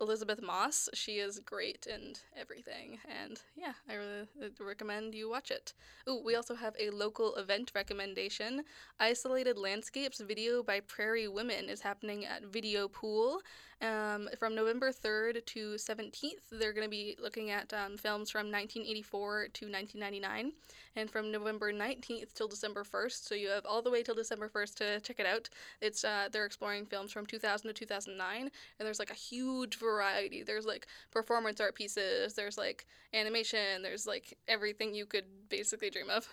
[0.00, 0.88] Elisabeth Moss.
[0.94, 2.98] She is great and everything.
[3.22, 5.72] And yeah, I really uh, recommend you watch it.
[6.08, 8.64] Ooh, we also have a local event recommendation.
[9.00, 13.40] Isolated Landscapes video by Prairie Women is happening at Video Pool.
[13.82, 18.50] Um, from November 3rd to 17th, they're going to be looking at um, films from
[18.50, 20.52] 1984 to 1999,
[20.96, 23.28] and from November 19th till December 1st.
[23.28, 25.48] So you have all the way till December 1st to check it out.
[25.80, 30.42] It's uh, they're exploring films from 2000 to 2009, and there's like a huge variety.
[30.42, 32.34] There's like performance art pieces.
[32.34, 33.82] There's like animation.
[33.82, 36.28] There's like everything you could basically dream of.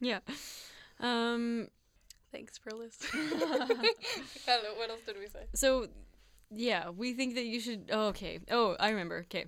[0.00, 0.20] Yeah.
[1.00, 1.68] Um,
[2.32, 3.28] Thanks for listening.
[3.32, 3.48] I
[4.46, 4.74] don't know.
[4.76, 5.46] What else did we say?
[5.54, 5.86] So
[6.50, 7.90] yeah, we think that you should.
[7.92, 8.40] Oh, okay.
[8.50, 9.18] Oh, I remember.
[9.20, 9.46] Okay.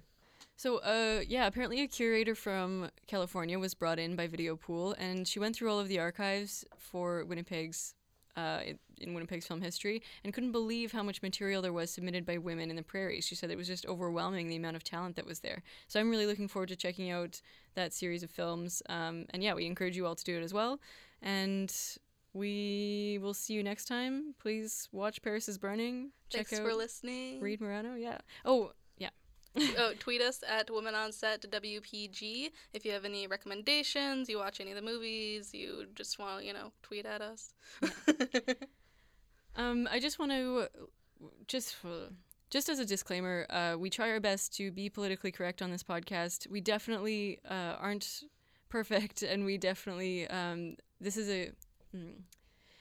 [0.57, 5.27] So, uh, yeah, apparently a curator from California was brought in by Video Pool, and
[5.27, 7.95] she went through all of the archives for Winnipeg's,
[8.37, 8.63] uh,
[9.01, 12.71] in Winnipeg's film history, and couldn't believe how much material there was submitted by women
[12.71, 13.25] in the prairies.
[13.25, 15.63] She said it was just overwhelming the amount of talent that was there.
[15.87, 17.41] So I'm really looking forward to checking out
[17.77, 18.83] that series of films.
[18.89, 20.81] Um, and yeah, we encourage you all to do it as well.
[21.23, 21.73] And
[22.33, 24.35] we will see you next time.
[24.39, 26.11] Please watch Paris is Burning.
[26.29, 27.41] Check Thanks out for listening.
[27.41, 27.95] Reed Morano.
[27.95, 28.19] Yeah.
[28.45, 29.11] Oh, yeah.
[29.57, 34.29] oh, tweet us at Women on Set WPG if you have any recommendations.
[34.29, 35.51] You watch any of the movies.
[35.53, 37.55] You just want to, you know tweet at us.
[39.57, 40.69] um, I just want to
[41.47, 41.77] just.
[41.85, 42.11] Uh,
[42.51, 45.83] just as a disclaimer, uh, we try our best to be politically correct on this
[45.83, 46.49] podcast.
[46.51, 48.23] We definitely uh, aren't
[48.71, 51.51] perfect, and we definitely um, this is a
[51.97, 52.23] Mm.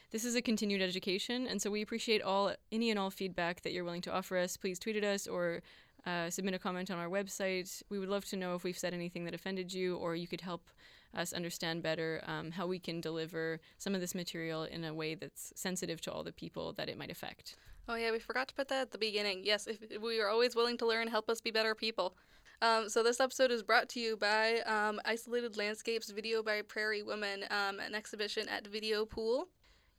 [0.10, 3.74] This is a continued education, and so we appreciate all any and all feedback that
[3.74, 4.55] you're willing to offer us.
[4.55, 5.62] Please tweet at us or
[6.05, 7.84] uh, submit a comment on our website.
[7.89, 10.41] We would love to know if we've said anything that offended you, or you could
[10.41, 10.70] help
[11.14, 15.16] us understand better um, how we can deliver some of this material in a way
[15.16, 17.58] that's sensitive to all the people that it might affect.
[17.89, 19.41] Oh yeah, we forgot to put that at the beginning.
[19.43, 22.16] Yes, if we are always willing to learn, help us be better people.
[22.62, 27.03] Um, so this episode is brought to you by um, Isolated Landscapes Video by Prairie
[27.03, 29.47] Women, um, an exhibition at Video Pool.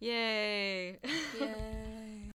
[0.01, 0.99] Yay!
[1.41, 2.18] Yay!